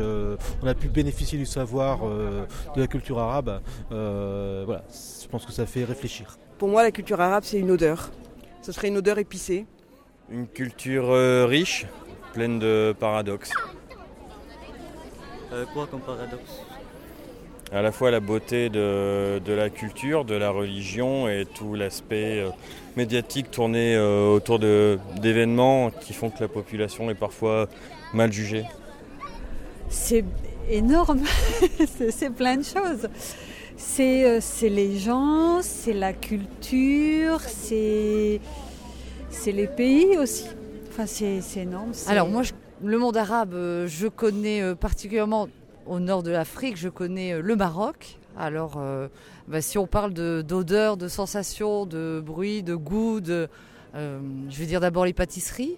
[0.64, 3.62] on a pu bénéficier du savoir de la culture arabe.
[3.90, 6.38] Voilà, je pense que ça fait réfléchir.
[6.58, 8.12] Pour moi, la culture arabe, c'est une odeur.
[8.62, 9.66] Ce serait une odeur épicée.
[10.32, 11.86] Une culture euh, riche,
[12.34, 13.52] pleine de paradoxes.
[15.54, 16.62] Euh, Quoi comme paradoxe?
[17.72, 22.40] À la fois la beauté de, de la culture, de la religion et tout l'aspect
[22.40, 22.50] euh,
[22.96, 27.68] médiatique tourné euh, autour d'événements qui font que la population est parfois
[28.14, 28.66] mal jugée.
[29.90, 30.26] C'est
[30.70, 31.22] énorme,
[32.10, 33.10] c'est plein de choses.
[33.78, 38.40] C'est euh, c'est les gens, c'est la culture, c'est
[39.36, 40.48] c'est les pays aussi.
[40.89, 41.91] Enfin, c'est c'est énorme.
[42.08, 45.48] Alors moi, je- le monde arabe, euh, je connais euh, particulièrement
[45.86, 48.17] au nord de l'Afrique, je connais euh, le Maroc.
[48.38, 49.08] Alors, euh,
[49.48, 53.48] bah, si on parle de- d'odeurs, de, sensations, de bruit, de goût, de,
[53.95, 54.19] euh,
[54.50, 55.78] je vais dire d'abord les pâtisseries,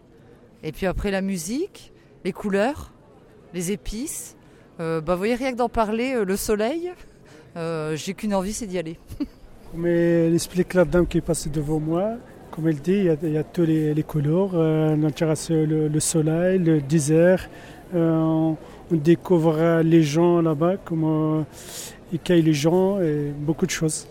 [0.64, 1.94] et puis après la musique,
[2.26, 2.92] les couleurs,
[3.54, 4.36] les épices.
[4.80, 6.92] Euh, bah, vous voyez, rien que d'en parler, euh, le soleil,
[7.58, 8.98] euh, j'ai qu'une envie, c'est d'y aller.
[9.72, 12.14] Comme elle explique la dame qui est passée devant moi,
[12.58, 14.50] comme elle dit, il y a, il y a tous les, couleurs.
[14.56, 17.48] Euh, on le, le soleil, le désert.
[17.94, 18.58] Euh, on,
[18.92, 21.44] on découvre les gens là-bas, comment euh,
[22.12, 24.08] ils cueillent les gens et beaucoup de choses.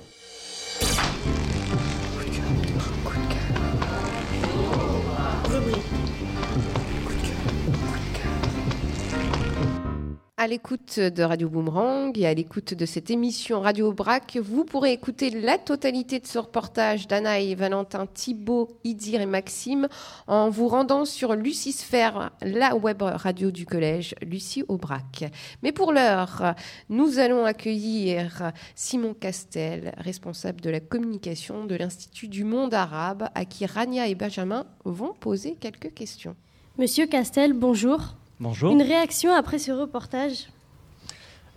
[10.47, 14.93] À l'écoute de Radio Boomerang et à l'écoute de cette émission Radio Brac, vous pourrez
[14.93, 19.89] écouter la totalité de ce reportage d'Anaï, Valentin, Thibault, Idir et Maxime
[20.29, 25.25] en vous rendant sur Lucisphère, la web radio du collège Lucie Aubrac.
[25.65, 26.55] Mais pour l'heure,
[26.91, 33.45] nous allons accueillir Simon Castel, responsable de la communication de l'Institut du monde arabe, à
[33.47, 36.37] qui Rania et Benjamin vont poser quelques questions.
[36.79, 38.15] Monsieur Castel, bonjour.
[38.39, 38.71] Bonjour.
[38.71, 40.47] Une réaction après ce reportage?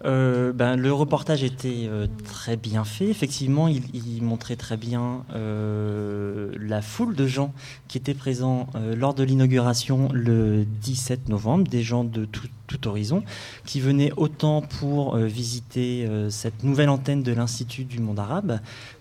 [0.06, 3.08] Euh, ben, le reportage était euh, très bien fait.
[3.08, 7.54] Effectivement, il, montrait très bien euh, la foule de gens
[7.88, 13.24] qui étaient présents lors de l'inauguration le 17 novembre, des gens de tout, tout horizon,
[13.66, 18.60] qui venaient autant pour visiter cette nouvelle antenne de l'Institut du monde arabe,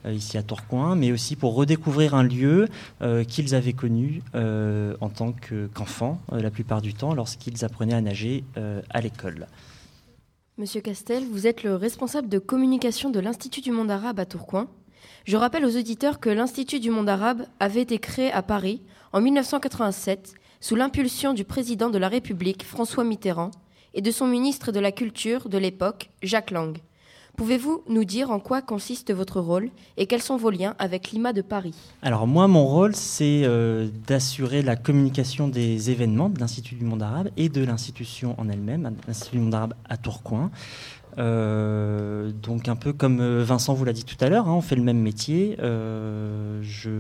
[0.09, 2.69] ici à Tourcoing, mais aussi pour redécouvrir un lieu
[3.29, 8.45] qu'ils avaient connu en tant que- qu'enfants, la plupart du temps, lorsqu'ils apprenaient à nager
[8.91, 9.47] à l'école.
[10.59, 14.67] Monsieur Castel, vous êtes le responsable de communication de l'Institut du monde arabe à Tourcoing.
[15.25, 19.21] Je rappelle aux auditeurs que l'Institut du monde arabe avait été créé à Paris en
[19.21, 23.53] 1987 sous l'impulsion du président de la République, François Mitterrand,
[23.95, 26.77] et de son ministre de la Culture de l'époque, Jacques Lang.
[27.39, 31.33] Pouvez-vous nous dire en quoi consiste votre rôle et quels sont vos liens avec l'IMA
[31.33, 31.77] de Paris?
[32.03, 37.01] Alors moi, mon rôle, c'est euh, d'assurer la communication des événements de l'Institut du monde
[37.01, 40.51] arabe et de l'institution en elle-même, l'Institut du monde arabe à Tourcoing.
[41.19, 44.61] Euh, donc un peu comme euh, Vincent vous l'a dit tout à l'heure, hein, on
[44.61, 45.57] fait le même métier.
[45.61, 46.91] Je,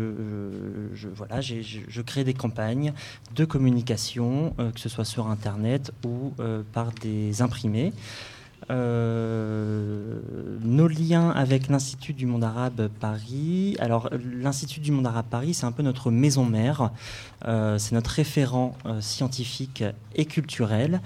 [1.16, 2.92] voilà, je, crée des campagnes
[3.34, 6.32] de communication, que ce soit sur Internet ou
[6.72, 7.92] par des imprimés.
[8.70, 10.20] Euh,
[10.62, 13.76] nos liens avec l'Institut du monde arabe Paris.
[13.78, 16.90] Alors, l'Institut du monde arabe Paris, c'est un peu notre maison mère.
[17.46, 21.00] Euh, c'est notre référent euh, scientifique et culturel.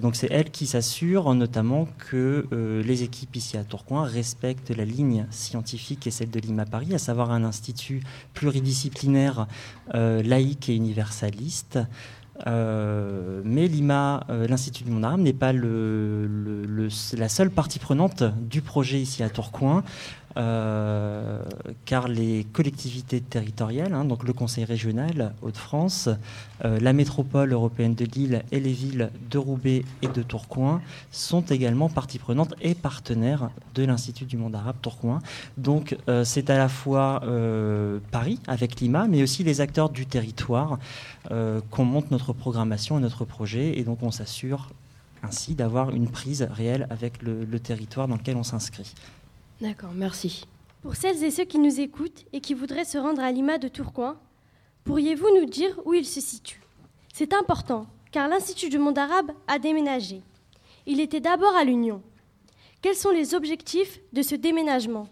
[0.00, 2.46] Donc, c'est elle qui s'assure notamment que
[2.86, 6.98] les équipes ici à Tourcoing respectent la ligne scientifique et celle de l'IMA Paris, à
[6.98, 8.00] savoir un institut
[8.32, 9.48] pluridisciplinaire,
[9.92, 11.80] laïque et universaliste.
[12.46, 18.60] Euh, mais l'IMA, euh, l'Institut du monde arabe, n'est pas la seule partie prenante du
[18.60, 19.82] projet ici à Tourcoing,
[20.36, 21.42] euh,
[21.86, 26.10] car les collectivités territoriales, hein, donc le Conseil régional Hauts-de-France,
[26.64, 31.40] euh, la métropole européenne de Lille et les villes de Roubaix et de Tourcoing sont
[31.40, 35.20] également partie prenante et partenaires de l'Institut du monde arabe Tourcoing.
[35.56, 37.22] Donc euh, c'est à la fois
[38.10, 40.78] Paris avec l'IMA, mais aussi les acteurs du territoire
[41.70, 44.68] qu'on monte notre programmation et notre projet, et donc on s'assure
[45.22, 48.92] ainsi d'avoir une prise réelle avec le territoire dans lequel on s'inscrit.
[49.60, 50.46] D'accord, merci.
[50.82, 53.68] Pour celles et ceux qui nous écoutent et qui voudraient se rendre à l'IMA de
[53.68, 54.16] Tourcoing,
[54.84, 56.60] pourriez-vous nous dire où il se situe?
[57.12, 60.20] C'est important, car l'Institut du monde arabe a déménagé.
[60.86, 62.02] Il était d'abord à l'Union.
[62.82, 65.08] Quels sont les objectifs de ce déménagement?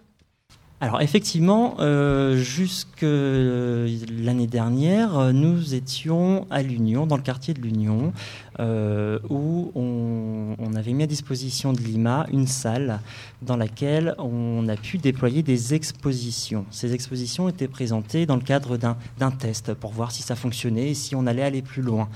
[0.80, 7.60] Alors effectivement, euh, jusque l'année dernière, euh, nous étions à l'Union, dans le quartier de
[7.60, 8.12] l'Union,
[8.60, 13.00] euh, où on, avait mis à disposition de Lima une salle
[13.42, 16.66] dans laquelle on a pu déployer des expositions.
[16.70, 20.94] Ces expositions étaient présentées dans le cadre d'un test pour voir si ça fonctionnait et
[20.94, 22.08] si on allait aller plus loin.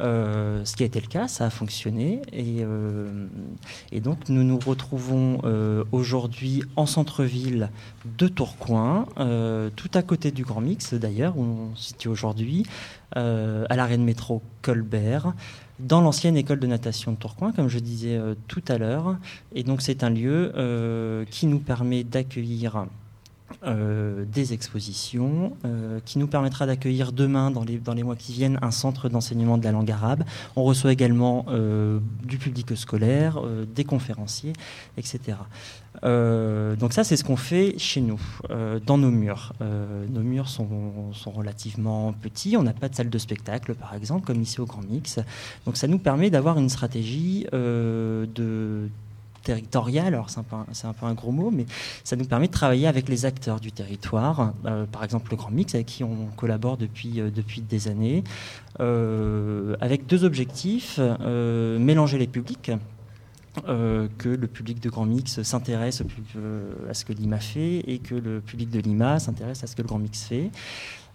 [0.00, 2.22] Euh, ce qui a été le cas, ça a fonctionné.
[2.32, 3.26] Et, euh,
[4.00, 5.40] donc nous nous retrouvons
[5.92, 7.70] aujourd'hui en centre-ville
[8.18, 9.06] de Tourcoing,
[9.76, 12.64] tout à côté du Grand Mix d'ailleurs, où on se situe aujourd'hui.
[13.14, 15.34] à l'arrêt de métro Colbert,
[15.78, 19.16] dans l'ancienne école de natation de Tourcoing, comme je disais tout à l'heure.
[19.54, 22.86] Et donc c'est un lieu qui nous permet d'accueillir
[23.62, 28.32] euh, des expositions euh, qui nous permettra d'accueillir demain, dans les, dans les mois qui
[28.32, 30.24] viennent, un centre d'enseignement de la langue arabe.
[30.56, 33.40] On reçoit également euh, du public scolaire,
[33.74, 34.52] des conférenciers,
[34.96, 35.36] etc.
[36.02, 38.20] donc ça, c'est ce qu'on fait chez nous,
[38.84, 39.52] dans nos murs.
[39.60, 44.26] nos murs sont, sont, relativement petits, on n'a pas de salle de spectacle, par exemple,
[44.26, 45.20] comme ici au Grand Mix.
[45.66, 48.88] Donc ça nous permet d'avoir une stratégie de
[49.44, 50.40] territorial, alors c'est
[50.86, 51.66] un, peu un gros mot, mais
[52.02, 55.50] ça nous permet de travailler avec les acteurs du territoire, euh, par exemple le Grand
[55.50, 57.30] Mix avec qui on collabore depuis, euh,
[57.68, 58.24] des années,
[58.80, 62.72] euh, avec deux objectifs, mélanger les publics,
[63.66, 66.02] que le public de Grand Mix s'intéresse
[66.90, 69.82] à ce que Lima fait et que le public de Lima s'intéresse à ce que
[69.82, 70.50] le Grand Mix fait.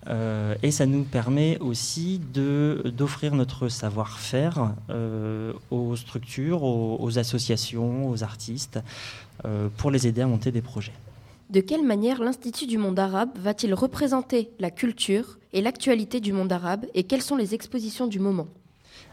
[0.07, 8.23] Euh, et ça nous permet aussi d'offrir notre savoir-faire euh, aux structures, aux, associations, aux
[8.23, 8.79] artistes,
[9.45, 10.93] euh, pour les aider à monter des projets.
[11.49, 16.51] De quelle manière l'Institut du monde arabe va-t-il représenter la culture et l'actualité du monde
[16.51, 18.47] arabe et quelles sont les expositions du moment?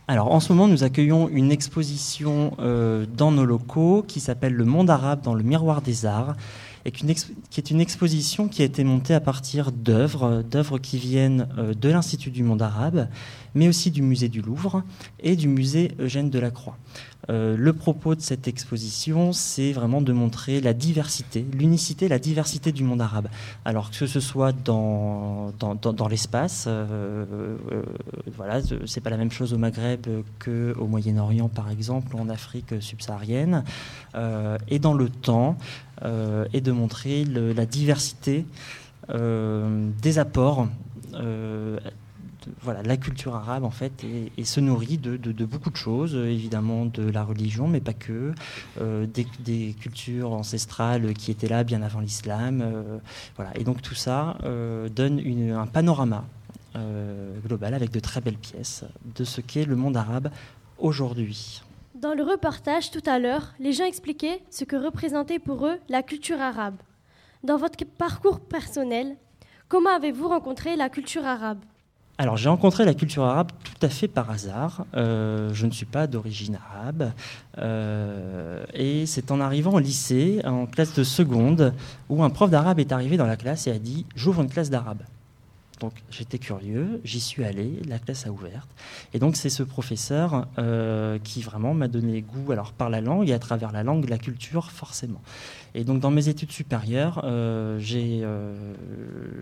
[0.06, 4.90] Alors en ce moment, nous accueillons une exposition dans nos locaux qui s'appelle Le monde
[4.90, 6.36] arabe dans le miroir des arts
[6.90, 11.74] qui est une exposition qui a été montée à partir d'œuvres, d'œuvres qui viennent euh,
[11.74, 13.08] de l'Institut du monde arabe,
[13.54, 14.82] mais aussi du musée du Louvre
[15.20, 16.76] et du musée Eugène Delacroix.
[17.28, 22.72] Euh, le propos de cette exposition, c'est vraiment de montrer la diversité, l'unicité, la diversité
[22.72, 23.28] du monde arabe.
[23.64, 27.24] Alors que ce soit dans, dans, l'espace, euh,
[27.72, 27.82] euh,
[28.36, 30.06] voilà, c'est pas la même chose au Maghreb
[30.38, 33.64] qu'au Moyen-Orient, par exemple, en Afrique subsaharienne,
[34.68, 35.56] et dans le temps,
[36.52, 38.46] et de montrer la diversité
[39.08, 40.68] des apports
[42.60, 44.04] voilà, la culture arabe en fait
[44.36, 48.32] et, se nourrit de, beaucoup de choses, évidemment de la religion, mais pas que,
[48.80, 52.98] euh, des, cultures ancestrales qui étaient là bien avant l'islam, euh,
[53.36, 53.56] voilà.
[53.56, 55.20] Et donc tout ça euh, donne
[55.52, 56.24] un panorama
[57.46, 58.84] global avec de très belles pièces
[59.16, 60.30] de ce qu'est le monde arabe
[60.78, 61.62] aujourd'hui.
[61.94, 66.02] Dans le reportage tout à l'heure, les gens expliquaient ce que représentait pour eux la
[66.02, 66.76] culture arabe.
[67.44, 69.16] Dans votre parcours personnel,
[69.68, 71.60] comment avez-vous rencontré la culture arabe?
[72.18, 74.86] Alors j'ai rencontré la culture arabe tout à fait par hasard.
[74.94, 77.12] Euh, je ne suis pas d'origine arabe.
[77.58, 81.74] Euh, et c'est en arrivant au lycée, en classe de seconde,
[82.08, 84.70] où un prof d'arabe est arrivé dans la classe et a dit J'ouvre une classe
[84.70, 85.02] d'arabe.
[85.80, 88.66] Donc j'étais curieux, j'y suis allé, la classe a ouvert.
[89.12, 93.28] Et donc c'est ce professeur euh, qui vraiment m'a donné goût alors par la langue
[93.28, 95.20] et à travers la langue, la culture forcément.
[95.74, 98.74] Et donc dans mes études supérieures, euh, euh,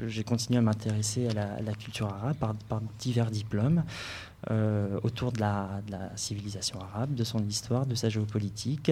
[0.08, 2.36] j'ai continué à m'intéresser à, la, culture arabe
[2.68, 3.84] par, divers diplômes
[5.02, 8.90] autour de la, de la, civilisation arabe, de son histoire, de sa géopolitique.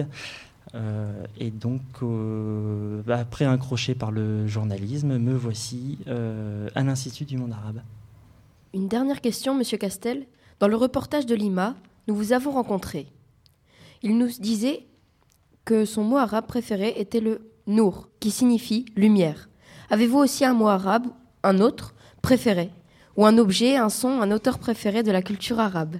[0.75, 6.83] Euh, et donc, euh, bah, après un crochet par le journalisme, me voici euh, à
[6.83, 7.81] l'Institut du monde arabe.
[8.73, 10.25] Une dernière question, Monsieur Castel.
[10.59, 11.75] Dans le reportage de Lima,
[12.07, 13.07] nous vous avons rencontré.
[14.01, 14.85] Il nous disait
[15.65, 19.49] que son mot arabe préféré était le nour, qui signifie lumière.
[19.89, 21.07] Avez-vous aussi un mot arabe,
[21.43, 22.71] un autre, préféré
[23.15, 25.97] Ou un objet, un son, un auteur préféré de la culture arabe?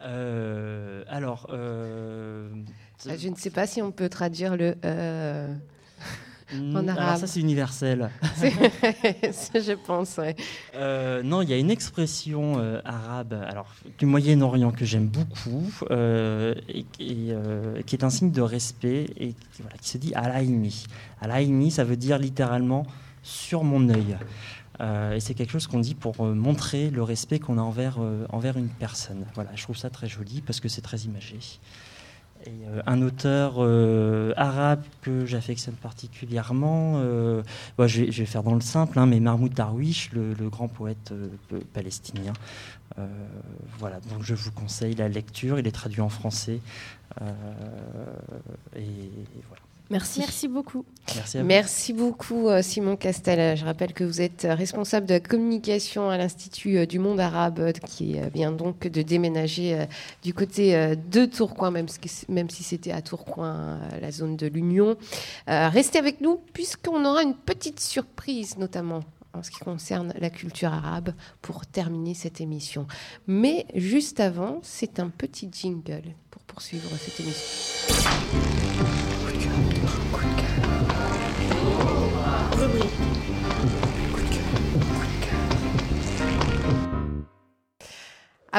[0.00, 1.54] Alors, ah,
[3.06, 5.54] je ne sais pas si on peut traduire le euh,
[6.52, 6.98] en mm, arabe.
[6.98, 8.10] Alors ça, c'est universel.
[8.42, 10.20] je pense,
[10.74, 15.70] euh, non, il y a une expression euh, arabe alors, du Moyen-Orient que j'aime beaucoup
[15.90, 19.34] et, qui est un signe de respect et
[19.80, 20.84] qui se dit alaïni.
[21.20, 22.86] Alaïni, ça veut dire littéralement
[23.22, 24.16] sur mon œil.
[25.14, 28.68] et c'est quelque chose qu'on dit pour montrer le respect qu'on a envers, envers une
[28.68, 29.24] personne.
[29.34, 31.38] Voilà, je trouve ça très joli parce que c'est très imagé.
[32.46, 37.42] Euh, un auteur euh, arabe que j'affectionne particulièrement, euh,
[37.78, 41.12] je, vais, faire dans le simple, hein, mais Mahmoud Darwish, le, grand poète
[41.72, 42.32] palestinien.
[43.78, 46.60] voilà, donc je vous conseille la lecture, il est traduit en français.
[48.76, 49.10] et
[49.48, 49.63] voilà.
[49.90, 50.20] Merci.
[50.20, 50.84] Merci beaucoup.
[51.44, 53.56] Merci, beaucoup, euh, Simon Castel.
[53.56, 57.60] Je rappelle que vous êtes responsable de la communication à l'Institut euh, du monde arabe,
[57.60, 59.86] euh, qui vient donc de déménager
[60.22, 61.86] du côté de Tourcoing, même,
[62.28, 64.96] même si c'était à Tourcoing, la zone de l'Union.
[65.46, 69.00] Restez avec nous, puisqu'on aura une petite surprise, notamment
[69.34, 72.86] en ce qui concerne la culture arabe, pour terminer cette émission.
[73.26, 78.63] Mais juste avant, c'est un petit jingle pour poursuivre cette émission.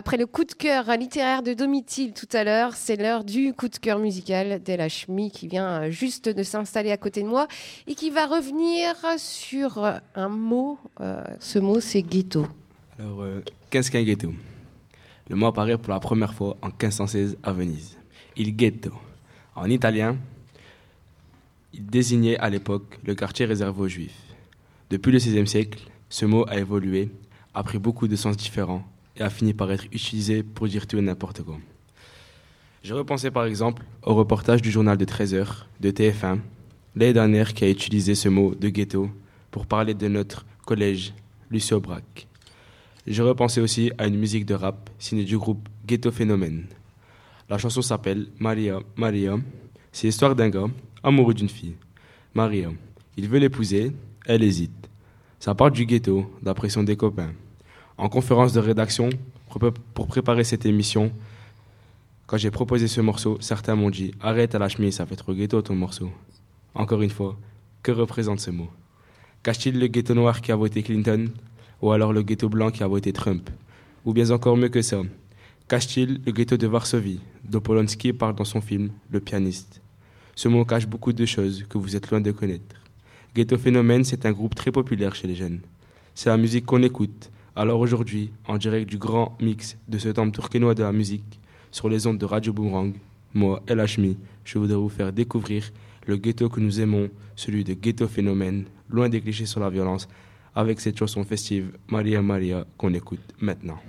[0.06, 3.70] Après le coup de cœur littéraire de Domitil tout à l'heure, c'est l'heure du coup
[3.70, 7.48] de cœur musical d'Elachmi qui vient juste de s'installer à côté de moi
[7.88, 9.84] et qui va revenir sur
[10.14, 10.78] un mot.
[11.00, 12.46] Euh, ce mot, c'est ghetto.
[13.00, 14.32] Alors, euh, qu'est-ce qu'un ghetto?
[15.30, 17.98] Le mot apparaît pour la première fois en 1516 à Venise.
[18.36, 18.92] Il ghetto.
[19.56, 20.18] En italien,
[21.76, 24.22] il désignait à l'époque le quartier réservé aux juifs.
[24.90, 27.10] Depuis le XVIe siècle, ce mot a évolué,
[27.54, 28.86] a pris beaucoup de sens différents
[29.18, 31.58] et a fini par être utilisé pour dire tout et n'importe quoi.
[32.84, 36.40] Je repensais par exemple au reportage du journal de 13h de TF1
[36.96, 39.10] l'année dernière qui a utilisé ce mot de ghetto
[39.52, 41.14] pour parler de notre collège
[41.52, 42.28] Lucio Brac.
[43.06, 46.68] Je repensais aussi à une musique de rap signée du groupe Ghetto Phénomène.
[47.50, 49.38] La chanson s'appelle Maria, Maria.
[49.92, 50.68] C'est l'histoire d'un gars
[51.06, 51.76] amoureux d'une fille,
[52.34, 52.70] Maria.
[53.16, 53.92] Il veut l'épouser,
[54.26, 54.90] elle hésite.
[55.40, 57.32] Ça part du ghetto, d'après son des copains.
[57.98, 59.10] En conférence de rédaction,
[59.48, 61.12] pour pour préparer cette émission,
[62.26, 65.34] quand j'ai proposé ce morceau, certains m'ont dit Arrête à la chemise, ça fait trop
[65.34, 66.12] ghetto ton morceau.
[66.74, 67.38] Encore une fois,
[67.84, 68.70] que représente ce mot?
[69.44, 71.30] Cache-t-il le ghetto noir qui a voté Clinton
[71.84, 73.48] Ou alors le ghetto blanc qui a voté Trump?
[74.06, 75.02] Ou bien encore mieux que ça
[75.68, 79.82] Cache-t-il le ghetto de Varsovie, dont Polanski parle dans son film Le pianiste?
[80.38, 82.76] Ce mot cache beaucoup de choses que vous êtes loin de connaître.
[83.34, 85.62] Ghetto Phénomène, c'est un groupe très populaire chez les jeunes.
[86.14, 87.32] C'est la musique qu'on écoute.
[87.56, 91.40] Alors aujourd'hui, en direct du grand mix de ce temple tourquenois de la musique,
[91.72, 92.94] sur les ondes de Radio Boomerang,
[93.34, 95.72] moi, El Hachmi, je voudrais vous faire découvrir
[96.06, 100.08] le ghetto que nous aimons, celui de Ghetto Phénomène, loin des clichés sur la violence,
[100.54, 103.80] avec cette chanson festive Maria Maria qu'on écoute maintenant.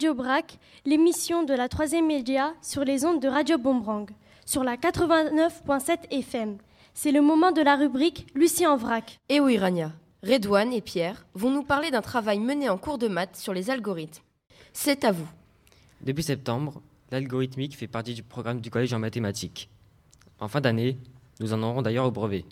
[0.00, 4.06] Radio Brac, l'émission de la troisième média sur les ondes de Radio Bombrang,
[4.46, 6.56] sur la 89.7 FM.
[6.94, 9.20] C'est le moment de la rubrique Lucie en vrac.
[9.28, 9.92] Et oui, Rania.
[10.22, 13.68] Redouane et Pierre vont nous parler d'un travail mené en cours de maths sur les
[13.68, 14.22] algorithmes.
[14.72, 15.28] C'est à vous.
[16.00, 16.80] Depuis septembre,
[17.10, 19.68] l'algorithmique fait partie du programme du collège en mathématiques.
[20.38, 20.96] En fin d'année,
[21.40, 22.46] nous en aurons d'ailleurs au brevet.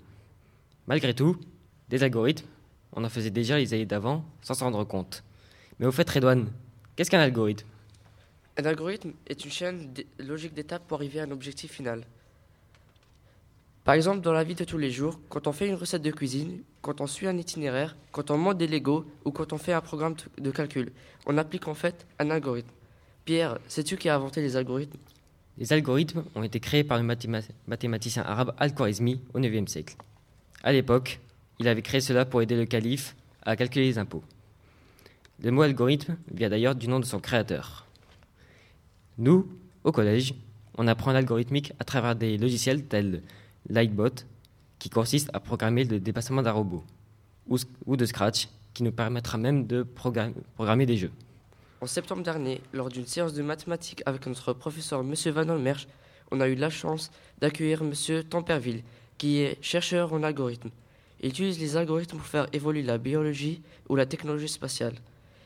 [0.87, 1.39] Malgré tout,
[1.89, 2.47] des algorithmes,
[2.93, 5.25] on en faisait déjà les années d'avant sans s'en rendre compte.
[5.79, 6.51] Mais au fait, Redouane,
[6.99, 7.65] qu'est-ce qu'un algorithme?
[8.57, 12.03] Un algorithme est une chaîne logique d'étapes pour arriver à un objectif final.
[13.85, 16.11] Par exemple, dans la vie de tous les jours, quand on fait une recette de
[16.11, 19.73] cuisine, quand on suit un itinéraire, quand on monte des Lego ou quand on fait
[19.73, 20.91] un programme de calcul,
[21.27, 22.71] on applique en fait un algorithme.
[23.25, 24.99] Pierre, sais-tu qui a inventé les algorithmes?
[25.57, 29.95] Les algorithmes ont été créés par le mathéma- mathématicien arabe Al-Khwarizmi au IXe siècle.
[30.65, 31.21] À l'époque,
[31.61, 34.25] il avait créé cela pour aider le calife à calculer les impôts.
[35.41, 37.87] Le mot algorithme vient d'ailleurs du nom de son créateur.
[39.19, 39.49] Nous,
[39.85, 40.35] au collège,
[40.77, 43.23] on apprend l'algorithmique à travers des logiciels tels
[43.69, 44.25] Lightbot,
[44.79, 46.85] qui consiste à programmer le déplacement d'un robot,
[47.49, 51.13] ou, de Scratch, qui nous permettra même de progra- programmer des jeux.
[51.81, 55.15] En septembre dernier, lors d'une séance de mathématiques avec notre professeur M.
[55.33, 55.87] Van Olmersch,
[56.33, 57.11] on a eu la chance
[57.41, 57.93] d'accueillir M.
[58.25, 58.83] Temperville,
[59.19, 60.71] qui est chercheur en algorithmes.
[61.21, 64.95] Il utilise les algorithmes pour faire évoluer la biologie ou la technologie spatiale.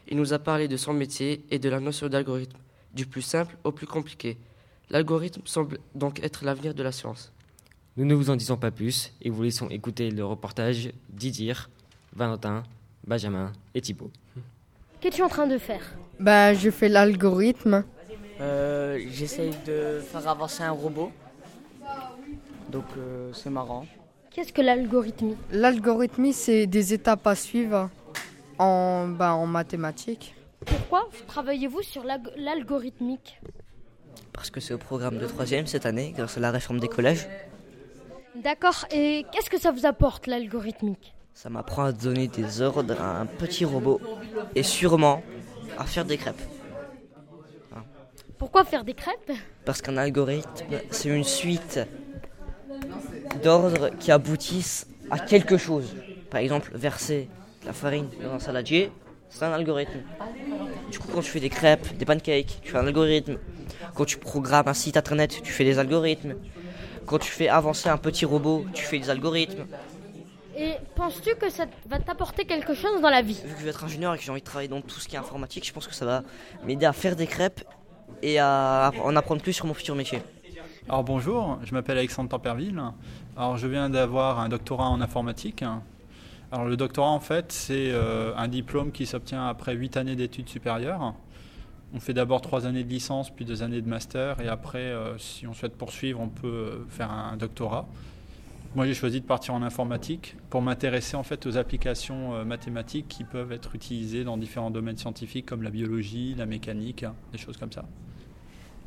[0.09, 2.59] Il nous a parlé de son métier et de la notion d'algorithme,
[2.94, 4.36] du plus simple au plus compliqué.
[4.90, 7.32] L'algorithme semble donc être l'avenir de la science.
[7.96, 11.70] Nous ne vous en disons pas plus et vous laissons écouter le reportage d'Idir,
[12.14, 12.62] Valentin,
[13.07, 14.11] Benjamin et Thibault.
[15.00, 15.94] Qu'es-tu en train de faire?
[16.20, 17.84] Bah, je fais l'algorithme.
[18.40, 21.11] Euh, J'essaye de faire avancer un robot.
[22.70, 23.86] Donc euh, c'est marrant.
[24.30, 25.36] Qu'est-ce que l'algorithmie?
[25.50, 27.90] L'algorithmie, c'est des étapes à suivre
[28.62, 30.34] en, bah, en mathématiques.
[30.64, 33.40] Pourquoi travaillez-vous sur l'alg- l'algorithmique?
[34.32, 37.28] Parce que c'est au programme de troisième cette année, grâce à la réforme des collèges.
[38.34, 41.14] D'accord, et qu'est-ce que ça vous apporte l'algorithmique?
[41.34, 44.00] Ça m'apprend à donner des ordres à un petit robot
[44.54, 45.22] et sûrement
[45.76, 46.40] à faire des crêpes.
[48.38, 49.32] Pourquoi faire des crêpes?
[49.64, 51.80] Parce qu'un algorithme, c'est une suite
[53.42, 55.94] d'ordres qui aboutissent à quelque chose.
[56.30, 57.28] Par exemple, verser
[57.64, 58.90] la farine dans un saladier,
[59.28, 60.00] c'est un algorithme.
[60.90, 63.38] Du coup, quand tu fais des crêpes, des pancakes, tu fais un algorithme.
[63.94, 66.34] Quand tu programmes un site internet, tu fais des algorithmes.
[67.06, 69.66] Quand tu fais avancer un petit robot, tu fais des algorithmes.
[70.56, 73.40] Et penses-tu que ça va t'apporter quelque chose dans la vie?
[73.44, 75.08] Vu que je vais être ingénieur et que j'ai envie de travailler dans tout ce
[75.08, 76.22] qui est informatique, je pense que ça va
[76.66, 77.64] m'aider à faire des crêpes
[78.22, 80.20] et à en apprendre plus sur mon futur métier.
[80.88, 82.82] Alors bonjour, je m'appelle Alexandre Temperville.
[83.36, 85.64] Alors je viens d'avoir un doctorat en informatique.
[86.53, 90.50] Alors le doctorat en fait c'est euh, un diplôme qui s'obtient après 8 années d'études
[90.50, 91.14] supérieures.
[91.94, 95.16] On fait d'abord 3 années de licence puis 2 années de master et après euh,
[95.16, 97.88] si on souhaite poursuivre on peut euh, faire un doctorat.
[98.74, 103.24] Moi j'ai choisi de partir en informatique pour m'intéresser en fait aux applications mathématiques qui
[103.24, 107.72] peuvent être utilisées dans différents domaines scientifiques comme la biologie, la mécanique, des choses comme
[107.72, 107.84] ça.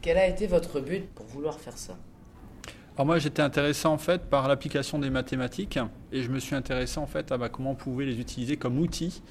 [0.02, 1.96] Quel a été votre but pour vouloir faire ça?
[2.98, 5.78] Alors moi j'étais intéressé en fait par l'application des mathématiques
[6.14, 8.80] et je me suis intéressé en fait à bah, comment on pouvait les utiliser comme
[8.80, 9.22] outils,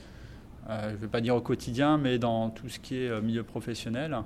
[0.69, 3.23] euh, je ne vais pas dire au quotidien, mais dans tout ce qui est euh,
[3.23, 4.19] milieu professionnel.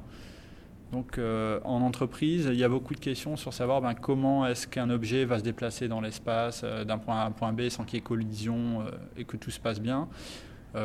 [0.90, 4.66] Donc euh, en entreprise, il y a beaucoup de questions sur savoir ben, comment est-ce
[4.66, 7.84] qu'un objet va se déplacer dans l'espace d'un point A à un point B sans
[7.84, 8.86] qu'il y ait collision
[9.16, 10.08] et que tout se passe bien.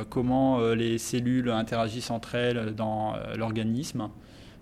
[0.09, 4.09] Comment les cellules interagissent entre elles dans l'organisme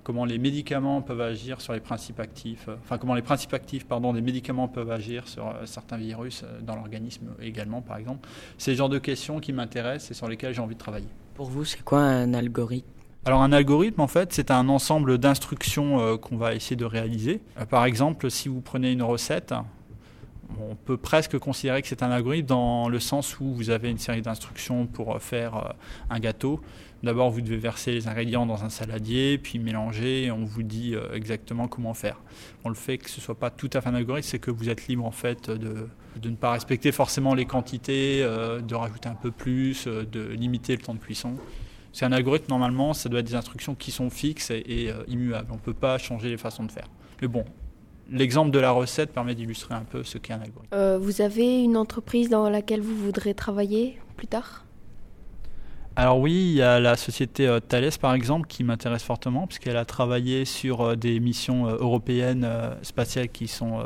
[0.04, 3.86] comment les médicaments peuvent agir sur les principes actifs, euh, enfin comment les principes actifs
[3.86, 8.28] pardon, des médicaments peuvent agir sur euh, certains virus euh, dans l'organisme également par exemple.
[8.58, 11.08] C'est le genre de questions qui m'intéressent et sur lesquelles j'ai envie de travailler.
[11.36, 12.88] Pour vous, c'est quoi un algorithme?
[13.26, 17.41] Alors un algorithme en fait c'est un ensemble d'instructions qu'on va essayer de réaliser.
[17.70, 19.54] Par exemple si vous prenez une recette,
[20.60, 23.97] on peut presque considérer que c'est un algorithme dans le sens où vous avez une
[23.97, 25.70] série d'instructions pour euh, faire euh,
[26.10, 26.62] un gâteau.
[27.04, 30.93] D'abord, vous devez verser les ingrédients dans un saladier, puis mélanger, et on vous dit
[30.93, 32.20] euh, exactement comment faire.
[32.66, 34.88] Le fait que ce soit pas tout à fait un algorithme, c'est que vous êtes
[34.88, 39.32] libre en fait de, de ne pas respecter forcément les quantités, de rajouter un peu
[39.32, 41.36] plus, de limiter le temps de cuisson.
[41.91, 45.47] C'est un algorithme, normalement, ça doit être des instructions qui sont fixes et, immuables.
[45.52, 46.88] On ne peut pas changer les façons de faire.
[47.22, 47.45] Mais bon,
[48.10, 50.74] l'exemple de la recette permet d'illustrer un peu ce qu'est un algorithme.
[50.74, 54.66] Euh, vous avez une entreprise dans laquelle vous voudrez travailler plus tard?
[55.95, 59.78] Alors oui, il y a la société euh, Thales par exemple qui m'intéresse fortement puisqu'elle
[59.78, 62.47] a travaillé sur euh, des missions européennes
[62.82, 63.84] spatiales qui sont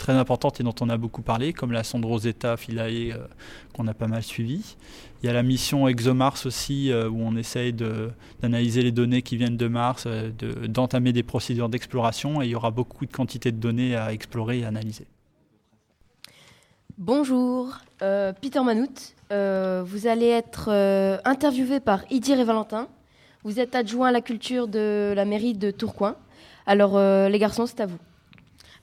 [0.00, 3.18] très importantes et dont on a beaucoup parlé, comme la sonde Rosetta Philae euh,
[3.74, 4.76] qu'on a pas mal suivi.
[5.22, 9.36] Il y a la mission ExoMars aussi, euh, où on essaye d'analyser les données qui
[9.36, 13.12] viennent de Mars, euh, de- d'entamer des procédures d'exploration, et il y aura beaucoup de
[13.12, 15.06] quantités de données à explorer et analyser.
[16.98, 19.14] Bonjour, euh, Peter Manout.
[19.30, 20.70] Vous allez être
[21.24, 22.88] interviewé par Idir et Valentin.
[23.44, 26.16] Vous êtes adjoint à la culture de la mairie de Tourcoing.
[26.66, 27.98] Alors, les garçons, c'est à vous.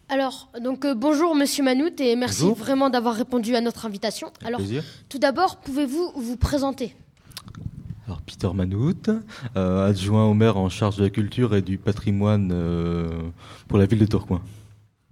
[0.10, 2.58] Alors, donc euh, bonjour Monsieur Manout et merci Bonjour.
[2.58, 4.32] vraiment d'avoir répondu à notre invitation.
[4.46, 4.84] Alors, plaisir.
[5.10, 6.96] tout d'abord, pouvez-vous vous présenter?
[8.06, 9.10] Alors Peter Manout,
[9.58, 13.10] euh, adjoint au maire en charge de la culture et du patrimoine euh,
[13.68, 14.42] pour la ville de Tourcoing.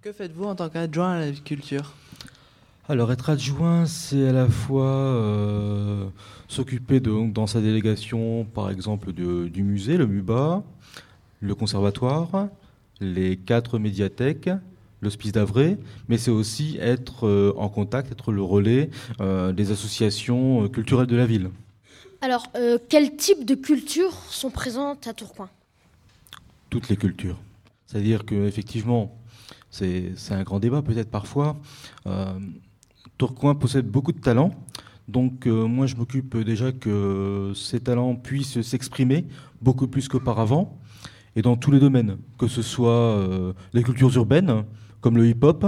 [0.01, 1.93] Que faites-vous en tant qu'adjoint à la culture?
[2.87, 6.05] Alors être adjoint, c'est à la fois euh,
[6.47, 10.63] s'occuper de- dans sa délégation, par exemple, de- du musée, le MUBA,
[11.41, 12.47] le conservatoire,
[13.01, 14.49] les quatre médiathèques,
[15.05, 15.77] l'hospice d'Avray,
[16.09, 18.89] mais c'est aussi être euh, en contact, être le relais
[19.21, 21.49] euh, des associations euh, culturelles de la ville.
[22.21, 25.49] Alors, euh, quel type de cultures sont présentes à Tourcoing?
[26.69, 27.37] Toutes les cultures.
[27.85, 29.15] C'est-à-dire que effectivement,
[29.69, 31.57] c'est un grand débat peut-être parfois.
[32.07, 32.39] Euh,
[33.17, 34.51] Tourcoing possède beaucoup de talents.
[35.07, 39.27] Donc euh, moi je m'occupe déjà que ces talents puissent s'exprimer
[39.61, 40.79] beaucoup plus qu'auparavant
[41.35, 44.63] et dans tous les domaines, que ce soit les cultures urbaines
[45.05, 45.67] comme le hip-hop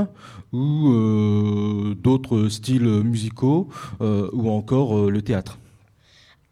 [0.51, 3.69] ou euh, d'autres styles musicaux
[4.01, 5.59] euh, ou encore euh, le théâtre.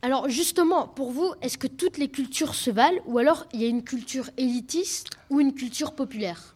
[0.03, 3.65] Alors, justement, pour vous, est-ce que toutes les cultures se valent ou alors il y
[3.65, 6.55] a une culture élitiste ou une culture populaire?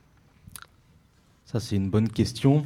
[1.47, 2.63] Ça, c'est une bonne question.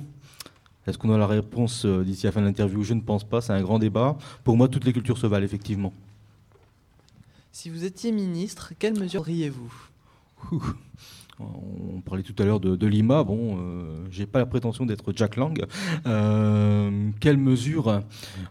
[0.86, 2.84] Est-ce qu'on a la réponse d'ici la fin de l'interview?
[2.84, 3.39] Je ne pense pas.
[3.39, 4.18] C'est un grand débat.
[4.43, 5.93] Pour moi, toutes les cultures se valent, effectivement.
[7.53, 9.74] Si vous étiez ministre, quelles mesures auriez-vous?
[11.96, 13.24] On parlait tout à l'heure de, Lima.
[13.24, 15.66] Bon, euh, j'ai pas la prétention d'être Jack Lang.
[16.06, 18.02] Euh, quelle mesure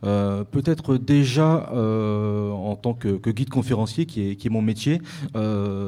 [0.04, 5.00] Euh, Peut-être déjà euh, en tant que, guide conférencier, qui est, mon métier,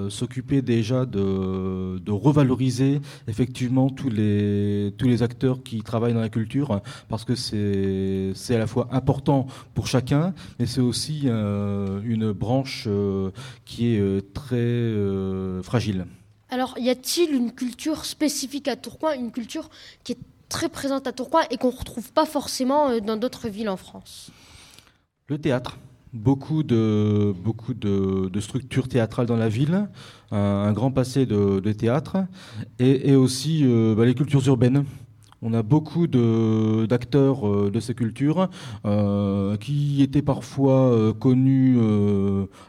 [0.08, 7.34] s'occuper déjà de, revaloriser effectivement tous les acteurs qui travaillent dans la culture, parce que
[7.34, 12.88] c'est à la fois important pour chacun, mais c'est aussi une branche
[13.64, 14.92] qui est très
[15.62, 16.06] fragile.
[16.54, 19.70] Alors, y a-t-il une culture spécifique à Tourcoing, une culture
[20.04, 23.48] qui est très présente à Tourcoing et qu'on ne retrouve pas forcément euh, dans d'autres
[23.48, 24.30] villes en France?
[25.26, 25.78] Le théâtre.
[26.12, 27.34] Beaucoup de,
[28.38, 29.88] structures théâtrales dans la ville,
[30.30, 32.18] un, grand passé de, théâtre,
[32.78, 34.84] et, et aussi euh, bah, les cultures urbaines.
[35.46, 38.48] On a beaucoup d'acteurs euh, de ces cultures
[38.86, 41.78] euh, qui étaient parfois euh, connus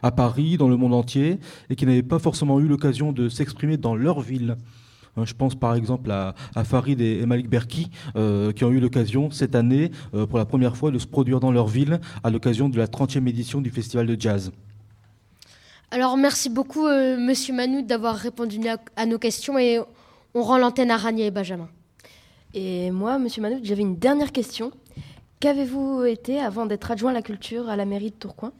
[0.02, 3.78] à Paris, dans le monde entier, et qui n'avaient pas forcément eu l'occasion de s'exprimer
[3.78, 4.58] dans leur ville.
[5.16, 7.90] Hein, Je pense par exemple à, Farid et, Malik Berki,
[8.54, 9.90] qui ont eu l'occasion cette année,
[10.28, 13.26] pour la première fois, de se produire dans leur ville à l'occasion de la 30e
[13.26, 14.52] édition du Festival de Jazz.
[15.90, 19.80] Alors, merci beaucoup, Monsieur Manout, d'avoir répondu à, à nos questions et
[20.34, 21.68] on rend l'antenne à Rania et Benjamin.
[22.58, 24.70] Et moi, Monsieur Manout, j'avais une dernière question.
[25.40, 28.52] Qu'avez-vous été avant d'être adjoint à la culture à la mairie de Tourcoing?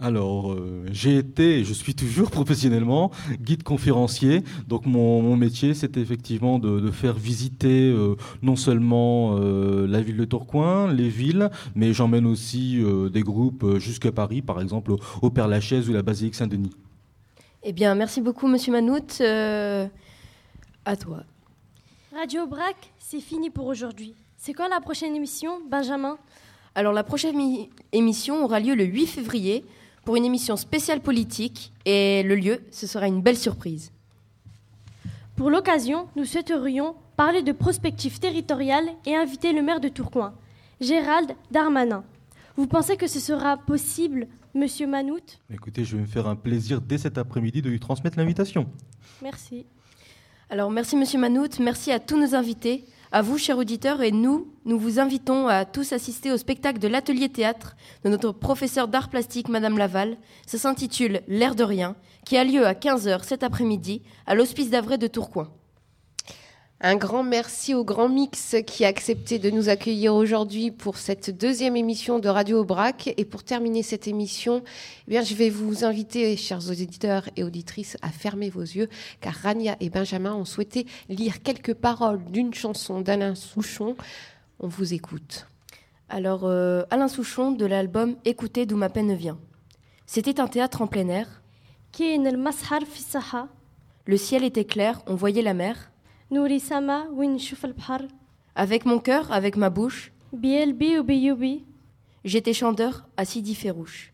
[0.00, 4.42] Alors, euh, j'ai été, et je suis toujours professionnellement, guide conférencier.
[4.66, 10.00] Donc, mon, mon métier, c'était effectivement de, de faire visiter euh, non seulement euh, la
[10.00, 12.82] ville de Tourcoing, les villes, mais j'emmène aussi
[13.12, 16.72] des groupes jusqu'à Paris, par exemple au, Père-Lachaise ou la Basilique Saint-Denis.
[17.62, 19.22] Eh bien, merci beaucoup, Monsieur Manout.
[20.84, 21.22] À toi.
[22.16, 24.14] Radio Brac, c'est fini pour aujourd'hui.
[24.36, 26.18] C'est quand la prochaine émission, Benjamin?
[26.74, 29.64] Alors, la prochaine émi- émission aura lieu le 8 février
[30.04, 31.72] pour une émission spéciale politique.
[31.84, 33.92] Et le lieu, ce sera une belle surprise.
[35.36, 40.34] Pour l'occasion, nous souhaiterions parler de prospective territoriale et inviter le maire de Tourcoing,
[40.80, 42.04] Gérald Darmanin.
[42.56, 45.38] Vous pensez que ce sera possible, Monsieur Manout?
[45.52, 48.66] Écoutez, je vais me faire un plaisir dès cet après-midi de lui transmettre l'invitation.
[49.22, 49.66] Merci.
[50.48, 51.58] Alors, merci, Monsieur Manout.
[51.58, 54.00] Merci à tous nos invités, à vous, chers auditeurs.
[54.00, 57.74] Et nous, nous vous invitons à tous assister au spectacle de l'atelier théâtre
[58.04, 60.16] de notre professeur d'art plastique, Madame Laval.
[60.46, 64.98] Ça s'intitule L'air de rien, qui a lieu à 15h cet après-midi à l'Hospice d'Avray
[64.98, 65.48] de Tourcoing.
[66.82, 71.34] Un grand merci au Grand Mix qui a accepté de nous accueillir aujourd'hui pour cette
[71.34, 73.14] deuxième émission de Radio Aubrac.
[73.16, 74.62] Et pour terminer cette émission,
[75.08, 78.90] eh bien, je vais vous inviter, chers auditeurs et auditrices, à fermer vos yeux,
[79.22, 83.96] car Rania et Benjamin ont souhaité lire quelques paroles d'une chanson d'Alain Souchon.
[84.60, 85.46] On vous écoute.
[86.10, 89.38] Alors, euh, Alain Souchon de l'album Écoutez d'où ma peine vient.
[90.04, 91.40] C'était un théâtre en plein air.
[94.04, 95.90] Le ciel était clair, on voyait la mer.
[98.54, 100.12] Avec mon cœur, avec ma bouche.
[102.24, 104.10] J'étais chanteur à Sidi Ferrouche.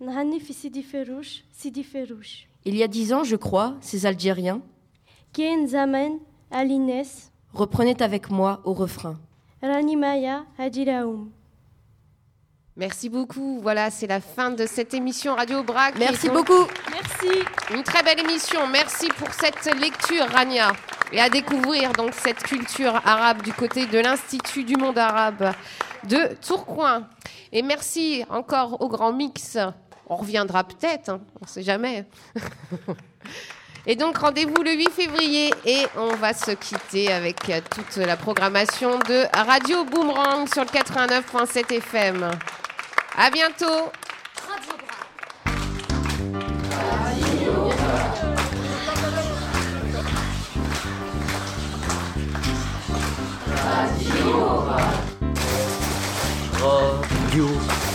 [2.64, 4.60] Il y a dix ans, je crois, ces Algériens
[7.54, 9.16] reprenaient avec moi au refrain.
[12.76, 13.60] Merci beaucoup.
[13.60, 15.98] Voilà, c'est la fin de cette émission Radio Brac.
[15.98, 16.66] Merci beaucoup.
[16.90, 17.44] Merci.
[17.74, 18.66] Une très belle émission.
[18.66, 20.72] Merci pour cette lecture, Rania.
[21.12, 25.52] Et à découvrir donc cette culture arabe du côté de l'Institut du monde arabe
[26.04, 27.06] de Tourcoing.
[27.52, 29.58] Et merci encore au Grand Mix.
[30.08, 32.06] On reviendra peut-être, hein, on ne sait jamais.
[33.86, 37.40] Et donc rendez-vous le 8 février et on va se quitter avec
[37.74, 42.30] toute la programmation de Radio Boomerang sur le 89.7 FM.
[43.18, 43.90] À bientôt.
[57.32, 57.91] Radio